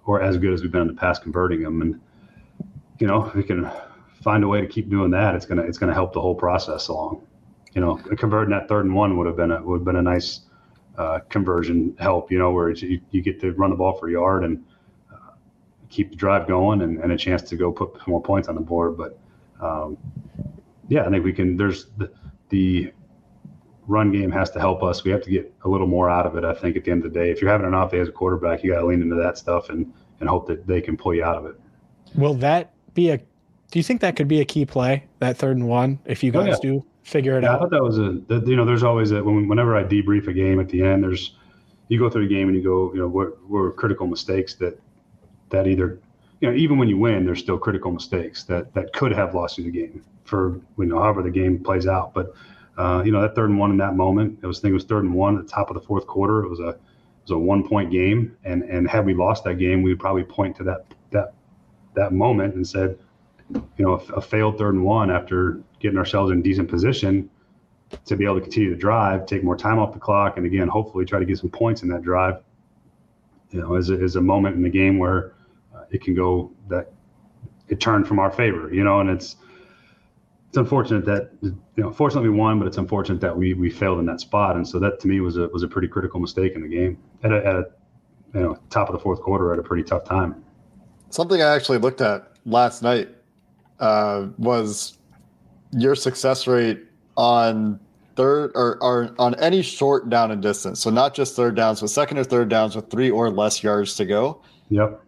or 0.10 0.24
as 0.24 0.38
good 0.38 0.52
as 0.52 0.64
we've 0.64 0.72
been 0.72 0.82
in 0.82 0.88
the 0.88 0.94
past 0.94 1.22
converting 1.22 1.62
them. 1.62 1.84
And 1.84 2.02
you 2.98 3.06
know, 3.06 3.32
we 3.36 3.44
can 3.44 3.70
find 4.24 4.44
a 4.44 4.48
way 4.48 4.60
to 4.60 4.66
keep 4.66 4.90
doing 4.90 5.12
that. 5.12 5.36
It's 5.36 5.46
gonna 5.46 5.62
it's 5.62 5.78
gonna 5.78 5.94
help 5.94 6.14
the 6.14 6.22
whole 6.22 6.34
process 6.34 6.88
along. 6.88 7.22
You 7.76 7.82
know, 7.82 7.96
converting 8.18 8.50
that 8.52 8.68
third 8.68 8.86
and 8.86 8.96
one 8.96 9.18
would 9.18 9.28
have 9.28 9.36
been 9.36 9.52
a 9.52 9.62
would 9.62 9.82
have 9.82 9.86
been 9.86 9.98
a 9.98 10.02
nice 10.02 10.42
uh, 10.98 11.20
conversion 11.30 11.96
help. 12.00 12.32
You 12.32 12.40
know, 12.40 12.50
where 12.50 12.72
you, 12.72 13.00
you 13.12 13.22
get 13.22 13.40
to 13.42 13.52
run 13.52 13.70
the 13.70 13.76
ball 13.76 13.94
for 14.00 14.10
a 14.10 14.12
yard 14.12 14.44
and 14.44 14.66
uh, 15.14 15.34
keep 15.90 16.10
the 16.10 16.16
drive 16.16 16.48
going 16.48 16.82
and, 16.82 16.98
and 16.98 17.12
a 17.12 17.18
chance 17.18 17.44
to 17.44 17.56
go 17.56 17.72
put 17.72 18.08
more 18.08 18.22
points 18.22 18.48
on 18.48 18.56
the 18.56 18.62
board. 18.62 18.98
But 18.98 19.20
um, 19.62 19.96
yeah, 20.88 21.06
I 21.06 21.10
think 21.12 21.24
we 21.24 21.34
can. 21.34 21.56
There's 21.56 21.86
the, 21.98 22.12
the 22.50 22.92
run 23.90 24.12
game 24.12 24.32
has 24.32 24.52
to 24.52 24.60
help 24.60 24.84
us. 24.84 25.04
We 25.04 25.12
have 25.12 25.24
to 25.24 25.30
get 25.32 25.52
a 25.66 25.70
little 25.70 25.88
more 25.88 26.10
out 26.10 26.26
of 26.26 26.38
it. 26.38 26.46
I 26.46 26.54
think 26.54 26.78
at 26.78 26.84
the 26.86 26.92
end 26.92 27.04
of 27.06 27.12
the 27.12 27.20
day, 27.20 27.32
if 27.32 27.42
you're 27.42 27.52
having 27.52 27.66
an 27.68 27.74
off 27.74 27.92
day 27.92 28.00
as 28.00 28.08
a 28.08 28.12
quarterback, 28.12 28.64
you 28.64 28.72
got 28.72 28.80
to 28.82 28.86
lean 28.86 29.02
into 29.02 29.16
that 29.16 29.38
stuff 29.38 29.70
and 29.70 29.92
and 30.20 30.30
hope 30.30 30.48
that 30.48 30.68
they 30.68 30.80
can 30.82 30.96
pull 30.98 31.14
you 31.14 31.24
out 31.24 31.38
of 31.38 31.46
it. 31.46 31.60
Will 32.16 32.34
that 32.36 32.72
be 32.94 33.10
a 33.10 33.18
Do 33.18 33.80
you 33.80 33.84
think 33.84 34.02
that 34.02 34.16
could 34.16 34.28
be 34.28 34.42
a 34.42 34.46
key 34.46 34.66
play, 34.66 35.06
that 35.20 35.38
third 35.38 35.58
and 35.58 35.68
one, 35.68 36.00
if 36.06 36.24
you 36.24 36.32
Oh, 36.34 36.44
guys 36.44 36.58
yeah. 36.64 36.70
do 36.72 36.86
figure 37.04 37.38
it 37.38 37.44
Yeah, 37.44 37.56
I 37.56 37.60
thought 37.60 37.72
that 37.72 37.82
was 37.84 37.98
a 37.98 38.20
that, 38.28 38.46
you 38.48 38.56
know 38.56 38.66
there's 38.66 38.84
always 38.84 39.12
a 39.12 39.24
when, 39.24 39.48
whenever 39.48 39.76
I 39.76 39.84
debrief 39.84 40.28
a 40.28 40.34
game 40.34 40.60
at 40.60 40.70
the 40.70 40.84
end 40.84 41.04
there's 41.04 41.36
you 41.88 41.98
go 41.98 42.10
through 42.10 42.28
the 42.28 42.34
game 42.36 42.48
and 42.50 42.56
you 42.58 42.64
go 42.64 42.94
you 42.94 43.00
know 43.00 43.08
what 43.08 43.42
were 43.50 43.72
critical 43.72 44.06
mistakes 44.06 44.54
that 44.56 44.80
that 45.50 45.66
either 45.68 46.00
you 46.42 46.50
know 46.50 46.56
even 46.56 46.78
when 46.78 46.88
you 46.88 46.98
win 46.98 47.26
there's 47.26 47.40
still 47.40 47.58
critical 47.58 47.92
mistakes 47.92 48.44
that 48.44 48.72
that 48.76 48.94
could 48.94 49.12
have 49.12 49.34
lost 49.34 49.58
you 49.58 49.64
the 49.64 49.72
game 49.72 50.04
for 50.26 50.62
you 50.78 50.86
know 50.86 51.00
however 51.00 51.24
the 51.24 51.32
game 51.32 51.64
plays 51.64 51.88
out 51.88 52.14
but 52.14 52.34
uh, 52.80 53.04
you 53.04 53.12
know 53.12 53.22
that 53.22 53.36
third 53.36 53.50
and 53.50 53.60
one 53.60 53.72
in 53.72 53.78
that 53.78 53.96
moment 53.96 54.40
it 54.42 54.48
was 54.48 54.60
I 54.60 54.62
think 54.62 54.72
it 54.72 54.76
was 54.76 54.86
third 54.86 55.04
and 55.04 55.14
one 55.14 55.38
at 55.38 55.46
the 55.46 55.52
top 55.52 55.70
of 55.70 55.76
the 55.76 55.82
fourth 55.82 56.08
quarter 56.08 56.44
it 56.44 56.50
was 56.50 56.60
a 56.60 56.70
it 56.70 56.80
was 57.24 57.32
a 57.32 57.38
one 57.38 57.68
point 57.68 57.92
game 57.92 58.36
and 58.44 58.64
and 58.64 58.90
had 58.90 59.06
we 59.06 59.14
lost 59.14 59.44
that 59.44 59.56
game 59.56 59.82
we'd 59.82 60.00
probably 60.00 60.24
point 60.24 60.56
to 60.58 60.64
that 60.64 60.86
that 61.12 61.34
that 61.96 62.14
moment 62.14 62.56
and 62.56 62.68
said 62.68 62.98
you 63.54 63.86
know 63.86 63.94
a, 63.94 64.14
a 64.14 64.22
failed 64.22 64.58
third 64.58 64.74
and 64.74 64.84
one 64.84 65.12
after 65.12 65.62
getting 65.80 65.98
ourselves 65.98 66.32
in 66.32 66.42
decent 66.42 66.70
position 66.70 67.30
to 68.06 68.16
be 68.16 68.26
able 68.26 68.36
to 68.36 68.42
continue 68.42 68.70
to 68.70 68.76
drive, 68.76 69.26
take 69.26 69.44
more 69.44 69.58
time 69.58 69.80
off 69.80 69.94
the 69.94 70.00
clock, 70.00 70.38
and 70.38 70.46
again, 70.46 70.68
hopefully 70.68 71.06
try 71.06 71.20
to 71.20 71.26
get 71.26 71.38
some 71.38 71.50
points 71.50 71.84
in 71.84 71.90
that 71.90 72.02
drive. 72.02 72.42
You 73.52 73.62
know, 73.62 73.76
is 73.76 73.90
a, 73.90 74.02
is 74.02 74.16
a 74.16 74.22
moment 74.22 74.56
in 74.56 74.62
the 74.62 74.70
game 74.70 75.00
where 75.00 75.34
uh, 75.76 75.84
it 75.90 76.04
can 76.04 76.14
go 76.14 76.52
that 76.68 76.92
it 77.68 77.80
turned 77.80 78.08
from 78.08 78.20
our 78.20 78.32
favor. 78.32 78.72
You 78.74 78.84
know, 78.84 79.00
and 79.00 79.10
it's 79.10 79.38
it's 80.50 80.58
unfortunate 80.58 81.06
that 81.06 81.30
you 81.44 81.56
know, 81.78 81.92
fortunately 81.92 82.30
we 82.30 82.36
won, 82.36 82.58
but 82.58 82.68
it's 82.68 82.78
unfortunate 82.78 83.22
that 83.22 83.38
we 83.38 83.54
we 83.54 83.70
failed 83.70 84.00
in 84.00 84.06
that 84.08 84.20
spot. 84.20 84.56
And 84.56 84.68
so 84.68 84.80
that 84.80 85.00
to 85.02 85.08
me 85.08 85.20
was 85.20 85.38
a 85.38 85.48
was 85.50 85.62
a 85.62 85.68
pretty 85.68 85.88
critical 85.88 86.20
mistake 86.20 86.54
in 86.56 86.64
the 86.64 86.68
game 86.68 86.98
at 87.24 87.32
a, 87.32 87.38
at 87.46 87.56
a 87.56 87.66
you 88.34 88.40
know 88.42 88.60
top 88.72 88.90
of 88.90 88.94
the 88.94 89.00
fourth 89.00 89.22
quarter 89.22 89.54
at 89.54 89.60
a 89.60 89.64
pretty 89.64 89.84
tough 89.84 90.06
time. 90.06 90.44
Something 91.12 91.42
I 91.44 91.56
actually 91.56 91.78
looked 91.78 92.02
at 92.02 92.32
last 92.48 92.82
night 92.82 93.10
uh, 93.80 94.28
was 94.40 94.98
your 95.72 95.94
success 95.94 96.48
rate 96.48 96.84
on 97.16 97.80
third 98.16 98.52
or, 98.56 98.82
or 98.82 99.14
on 99.20 99.36
any 99.36 99.62
short 99.62 100.10
down 100.10 100.32
and 100.32 100.42
distance. 100.42 100.80
So 100.80 100.90
not 100.90 101.14
just 101.14 101.36
third 101.36 101.56
downs, 101.56 101.82
but 101.82 101.92
second 101.92 102.18
or 102.18 102.24
third 102.24 102.50
downs 102.50 102.76
with 102.76 102.90
three 102.90 103.12
or 103.12 103.30
less 103.30 103.64
yards 103.64 103.96
to 103.98 104.06
go. 104.06 104.42
Yep. 104.70 105.00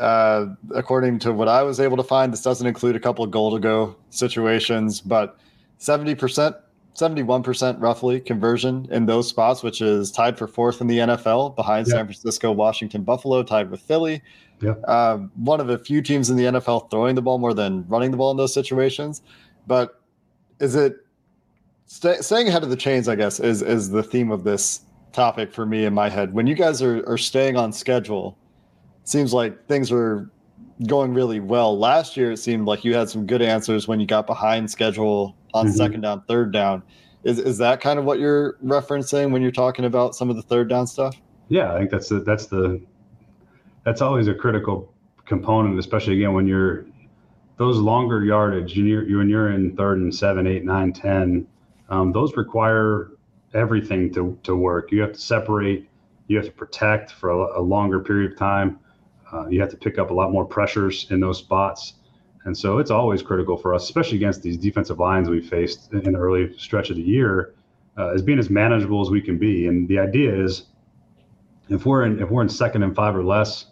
Uh, 0.00 0.46
according 0.74 1.18
to 1.20 1.32
what 1.32 1.48
I 1.48 1.62
was 1.62 1.78
able 1.78 1.96
to 1.96 2.02
find, 2.02 2.32
this 2.32 2.42
doesn't 2.42 2.66
include 2.66 2.96
a 2.96 3.00
couple 3.00 3.24
of 3.24 3.30
goal 3.30 3.52
to 3.52 3.58
go 3.58 3.94
situations, 4.10 5.00
but 5.00 5.38
70%, 5.78 6.54
71% 6.94 7.80
roughly 7.80 8.20
conversion 8.20 8.86
in 8.90 9.06
those 9.06 9.28
spots, 9.28 9.62
which 9.62 9.80
is 9.80 10.10
tied 10.10 10.38
for 10.38 10.46
fourth 10.46 10.80
in 10.80 10.86
the 10.86 10.98
NFL 10.98 11.54
behind 11.56 11.86
Yeah. 11.86 11.94
San 11.94 12.06
Francisco, 12.06 12.52
Washington, 12.52 13.02
Buffalo, 13.02 13.42
tied 13.42 13.70
with 13.70 13.80
Philly. 13.80 14.22
Yeah. 14.60 14.74
Um, 14.86 15.30
one 15.36 15.60
of 15.60 15.66
the 15.66 15.78
few 15.78 16.00
teams 16.02 16.30
in 16.30 16.36
the 16.36 16.44
NFL 16.44 16.90
throwing 16.90 17.14
the 17.14 17.22
ball 17.22 17.38
more 17.38 17.52
than 17.54 17.84
running 17.88 18.10
the 18.12 18.16
ball 18.16 18.30
in 18.30 18.36
those 18.36 18.54
situations. 18.54 19.22
But 19.66 20.00
is 20.60 20.74
it 20.74 20.96
stay, 21.86 22.16
staying 22.20 22.48
ahead 22.48 22.62
of 22.62 22.70
the 22.70 22.76
chains? 22.76 23.08
I 23.08 23.16
guess 23.16 23.40
is 23.40 23.62
is 23.62 23.90
the 23.90 24.02
theme 24.02 24.30
of 24.30 24.44
this 24.44 24.82
topic 25.12 25.52
for 25.52 25.66
me 25.66 25.84
in 25.84 25.92
my 25.92 26.08
head. 26.08 26.32
When 26.32 26.46
you 26.46 26.54
guys 26.54 26.80
are 26.80 27.02
are 27.08 27.18
staying 27.18 27.56
on 27.56 27.72
schedule, 27.72 28.38
seems 29.04 29.32
like 29.32 29.66
things 29.66 29.90
were 29.90 30.30
going 30.86 31.14
really 31.14 31.40
well. 31.40 31.78
Last 31.78 32.16
year, 32.16 32.32
it 32.32 32.38
seemed 32.38 32.66
like 32.66 32.84
you 32.84 32.94
had 32.94 33.08
some 33.08 33.26
good 33.26 33.42
answers 33.42 33.86
when 33.86 34.00
you 34.00 34.06
got 34.06 34.26
behind 34.26 34.70
schedule 34.70 35.36
on 35.54 35.66
Mhm. 35.66 35.72
second 35.72 36.00
down, 36.00 36.22
third 36.28 36.52
down. 36.52 36.82
Is 37.24 37.38
is 37.38 37.58
that 37.58 37.80
kind 37.80 37.98
of 37.98 38.04
what 38.04 38.18
you're 38.18 38.56
referencing 38.64 39.30
when 39.30 39.42
you're 39.42 39.52
talking 39.52 39.84
about 39.84 40.14
some 40.14 40.28
of 40.30 40.36
the 40.36 40.42
third 40.42 40.68
down 40.68 40.86
stuff? 40.86 41.14
Yeah, 41.48 41.72
I 41.72 41.78
think 41.78 41.90
that's 41.90 42.08
the 42.08 42.20
that's 42.20 42.46
the 42.46 42.80
that's 43.84 44.00
always 44.02 44.28
a 44.28 44.34
critical 44.34 44.92
component, 45.24 45.78
especially 45.78 46.14
again 46.16 46.32
when 46.32 46.46
you're 46.48 46.84
those 47.58 47.78
longer 47.78 48.24
yardage. 48.24 48.76
You're, 48.76 49.04
you're 49.04 49.18
when 49.18 49.28
you're 49.28 49.50
in 49.50 49.76
third 49.76 49.98
and 49.98 50.12
seven, 50.12 50.46
eight, 50.48 50.64
nine, 50.64 50.92
ten. 50.92 51.46
Um, 51.90 52.10
those 52.10 52.36
require 52.36 53.10
everything 53.54 54.12
to 54.14 54.36
to 54.42 54.56
work. 54.56 54.90
You 54.90 55.02
have 55.02 55.12
to 55.12 55.20
separate. 55.20 55.88
You 56.26 56.38
have 56.38 56.46
to 56.46 56.52
protect 56.52 57.12
for 57.12 57.30
a, 57.30 57.60
a 57.60 57.62
longer 57.62 58.00
period 58.00 58.32
of 58.32 58.38
time. 58.38 58.80
Uh, 59.32 59.46
you 59.48 59.60
have 59.60 59.70
to 59.70 59.76
pick 59.76 59.98
up 59.98 60.10
a 60.10 60.14
lot 60.14 60.30
more 60.30 60.44
pressures 60.44 61.06
in 61.10 61.20
those 61.20 61.38
spots. 61.38 61.94
And 62.44 62.56
so 62.56 62.78
it's 62.78 62.90
always 62.90 63.22
critical 63.22 63.56
for 63.56 63.74
us, 63.74 63.84
especially 63.84 64.16
against 64.16 64.42
these 64.42 64.56
defensive 64.56 64.98
lines 64.98 65.28
we 65.28 65.40
faced 65.40 65.92
in 65.92 66.12
the 66.12 66.18
early 66.18 66.56
stretch 66.58 66.90
of 66.90 66.96
the 66.96 67.02
year, 67.02 67.54
uh, 67.96 68.08
as 68.08 68.22
being 68.22 68.38
as 68.38 68.50
manageable 68.50 69.00
as 69.00 69.10
we 69.10 69.20
can 69.20 69.38
be. 69.38 69.68
And 69.68 69.88
the 69.88 69.98
idea 69.98 70.34
is, 70.34 70.64
if 71.68 71.86
we're 71.86 72.04
in 72.04 72.20
if 72.20 72.28
we're 72.30 72.42
in 72.42 72.48
second 72.48 72.82
and 72.82 72.94
five 72.94 73.16
or 73.16 73.22
less, 73.22 73.66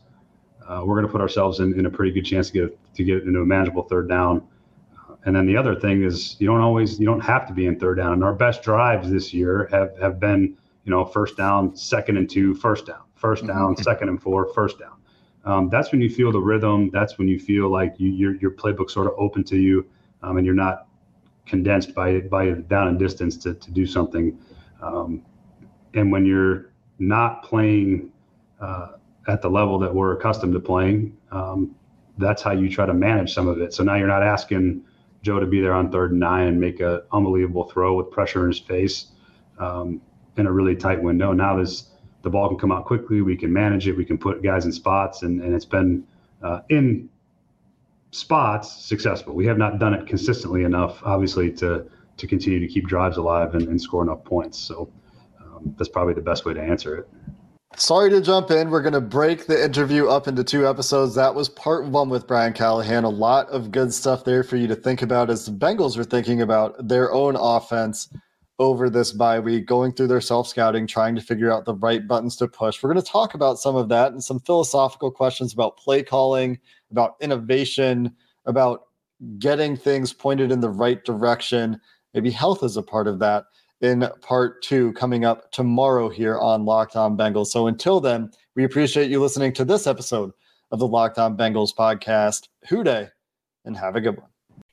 uh, 0.66 0.82
we're 0.84 0.94
going 0.94 1.06
to 1.06 1.12
put 1.12 1.20
ourselves 1.20 1.58
in, 1.58 1.78
in 1.78 1.86
a 1.86 1.90
pretty 1.90 2.12
good 2.12 2.24
chance 2.24 2.50
to 2.50 2.52
get 2.52 2.94
to 2.94 3.04
get 3.04 3.24
into 3.24 3.40
a 3.40 3.44
manageable 3.44 3.82
third 3.82 4.08
down. 4.08 4.46
Uh, 4.96 5.16
and 5.24 5.34
then 5.34 5.46
the 5.46 5.56
other 5.56 5.74
thing 5.74 6.04
is 6.04 6.36
you 6.38 6.46
don't 6.46 6.60
always 6.60 7.00
you 7.00 7.06
don't 7.06 7.20
have 7.20 7.46
to 7.48 7.52
be 7.52 7.66
in 7.66 7.78
third 7.78 7.96
down. 7.96 8.12
And 8.12 8.24
our 8.24 8.32
best 8.32 8.62
drives 8.62 9.10
this 9.10 9.34
year 9.34 9.68
have 9.72 9.98
have 9.98 10.20
been 10.20 10.56
you 10.84 10.90
know 10.90 11.04
first 11.04 11.36
down, 11.36 11.76
second 11.76 12.16
and 12.16 12.30
two, 12.30 12.54
first 12.54 12.86
down, 12.86 13.02
1st 13.20 13.46
down, 13.46 13.76
second 13.76 14.08
and 14.08 14.22
four, 14.22 14.52
first 14.54 14.78
down. 14.78 14.99
Um, 15.44 15.68
that's 15.70 15.90
when 15.92 16.00
you 16.00 16.10
feel 16.10 16.32
the 16.32 16.40
rhythm. 16.40 16.90
That's 16.90 17.18
when 17.18 17.28
you 17.28 17.38
feel 17.38 17.70
like 17.70 17.94
you, 17.98 18.10
your 18.10 18.36
your 18.36 18.50
playbook 18.50 18.90
sort 18.90 19.06
of 19.06 19.14
open 19.16 19.44
to 19.44 19.56
you, 19.56 19.86
um, 20.22 20.36
and 20.36 20.44
you're 20.44 20.54
not 20.54 20.86
condensed 21.46 21.94
by 21.94 22.10
it 22.10 22.30
by 22.30 22.50
down 22.50 22.88
and 22.88 22.98
distance 22.98 23.36
to 23.38 23.54
to 23.54 23.70
do 23.70 23.86
something. 23.86 24.38
Um, 24.82 25.22
and 25.94 26.12
when 26.12 26.24
you're 26.26 26.72
not 26.98 27.42
playing 27.42 28.12
uh, 28.60 28.92
at 29.28 29.42
the 29.42 29.48
level 29.50 29.78
that 29.78 29.94
we're 29.94 30.12
accustomed 30.16 30.52
to 30.52 30.60
playing, 30.60 31.16
um, 31.32 31.74
that's 32.18 32.42
how 32.42 32.52
you 32.52 32.68
try 32.68 32.86
to 32.86 32.94
manage 32.94 33.32
some 33.32 33.48
of 33.48 33.60
it. 33.60 33.72
So 33.72 33.82
now 33.82 33.96
you're 33.96 34.08
not 34.08 34.22
asking 34.22 34.84
Joe 35.22 35.40
to 35.40 35.46
be 35.46 35.60
there 35.60 35.72
on 35.72 35.90
third 35.90 36.12
and 36.12 36.20
nine 36.20 36.48
and 36.48 36.60
make 36.60 36.80
an 36.80 37.02
unbelievable 37.12 37.64
throw 37.64 37.94
with 37.94 38.10
pressure 38.10 38.42
in 38.44 38.52
his 38.52 38.60
face 38.60 39.06
um, 39.58 40.00
in 40.36 40.46
a 40.46 40.52
really 40.52 40.76
tight 40.76 41.02
window. 41.02 41.32
Now 41.32 41.56
this 41.56 41.89
the 42.22 42.30
ball 42.30 42.48
can 42.48 42.58
come 42.58 42.72
out 42.72 42.84
quickly. 42.84 43.22
We 43.22 43.36
can 43.36 43.52
manage 43.52 43.86
it. 43.88 43.96
We 43.96 44.04
can 44.04 44.18
put 44.18 44.42
guys 44.42 44.64
in 44.64 44.72
spots, 44.72 45.22
and, 45.22 45.40
and 45.40 45.54
it's 45.54 45.64
been 45.64 46.04
uh, 46.42 46.60
in 46.68 47.08
spots 48.10 48.84
successful. 48.84 49.34
We 49.34 49.46
have 49.46 49.58
not 49.58 49.78
done 49.78 49.94
it 49.94 50.06
consistently 50.06 50.64
enough, 50.64 51.00
obviously, 51.04 51.52
to 51.54 51.86
to 52.16 52.26
continue 52.26 52.60
to 52.60 52.68
keep 52.68 52.86
drives 52.86 53.16
alive 53.16 53.54
and, 53.54 53.66
and 53.68 53.80
score 53.80 54.02
enough 54.02 54.22
points. 54.24 54.58
So 54.58 54.90
um, 55.40 55.74
that's 55.78 55.88
probably 55.88 56.12
the 56.12 56.20
best 56.20 56.44
way 56.44 56.52
to 56.52 56.60
answer 56.60 56.96
it. 56.96 57.08
Sorry 57.76 58.10
to 58.10 58.20
jump 58.20 58.50
in. 58.50 58.68
We're 58.68 58.82
going 58.82 58.94
to 58.94 59.00
break 59.00 59.46
the 59.46 59.64
interview 59.64 60.08
up 60.08 60.28
into 60.28 60.42
two 60.44 60.68
episodes. 60.68 61.14
That 61.14 61.34
was 61.34 61.48
part 61.48 61.86
one 61.86 62.10
with 62.10 62.26
Brian 62.26 62.52
Callahan. 62.52 63.04
A 63.04 63.08
lot 63.08 63.48
of 63.48 63.70
good 63.70 63.94
stuff 63.94 64.24
there 64.24 64.42
for 64.42 64.56
you 64.56 64.66
to 64.66 64.74
think 64.74 65.02
about 65.02 65.30
as 65.30 65.46
the 65.46 65.52
Bengals 65.52 65.96
are 65.96 66.04
thinking 66.04 66.42
about 66.42 66.88
their 66.88 67.12
own 67.12 67.36
offense 67.36 68.08
over 68.60 68.90
this 68.90 69.10
bye 69.10 69.40
week, 69.40 69.66
going 69.66 69.90
through 69.90 70.06
their 70.06 70.20
self 70.20 70.46
scouting, 70.46 70.86
trying 70.86 71.14
to 71.16 71.20
figure 71.22 71.50
out 71.50 71.64
the 71.64 71.74
right 71.74 72.06
buttons 72.06 72.36
to 72.36 72.46
push. 72.46 72.80
We're 72.80 72.92
going 72.92 73.02
to 73.02 73.10
talk 73.10 73.32
about 73.34 73.58
some 73.58 73.74
of 73.74 73.88
that 73.88 74.12
and 74.12 74.22
some 74.22 74.38
philosophical 74.38 75.10
questions 75.10 75.54
about 75.54 75.78
play 75.78 76.02
calling, 76.02 76.58
about 76.90 77.16
innovation, 77.20 78.14
about 78.44 78.82
getting 79.38 79.76
things 79.76 80.12
pointed 80.12 80.52
in 80.52 80.60
the 80.60 80.68
right 80.68 81.02
direction. 81.04 81.80
Maybe 82.12 82.30
health 82.30 82.62
is 82.62 82.76
a 82.76 82.82
part 82.82 83.08
of 83.08 83.18
that 83.20 83.46
in 83.80 84.06
part 84.20 84.62
two 84.62 84.92
coming 84.92 85.24
up 85.24 85.50
tomorrow 85.52 86.10
here 86.10 86.38
on 86.38 86.66
Locked 86.66 86.96
On 86.96 87.16
Bengals. 87.16 87.46
So 87.46 87.66
until 87.66 87.98
then, 87.98 88.30
we 88.54 88.64
appreciate 88.64 89.10
you 89.10 89.20
listening 89.22 89.54
to 89.54 89.64
this 89.64 89.86
episode 89.86 90.32
of 90.70 90.78
the 90.78 90.86
Locked 90.86 91.18
On 91.18 91.34
Bengals 91.34 91.74
podcast. 91.74 92.48
Who 92.68 92.84
Dey 92.84 93.08
and 93.64 93.74
have 93.74 93.96
a 93.96 94.02
good 94.02 94.18
one. 94.18 94.28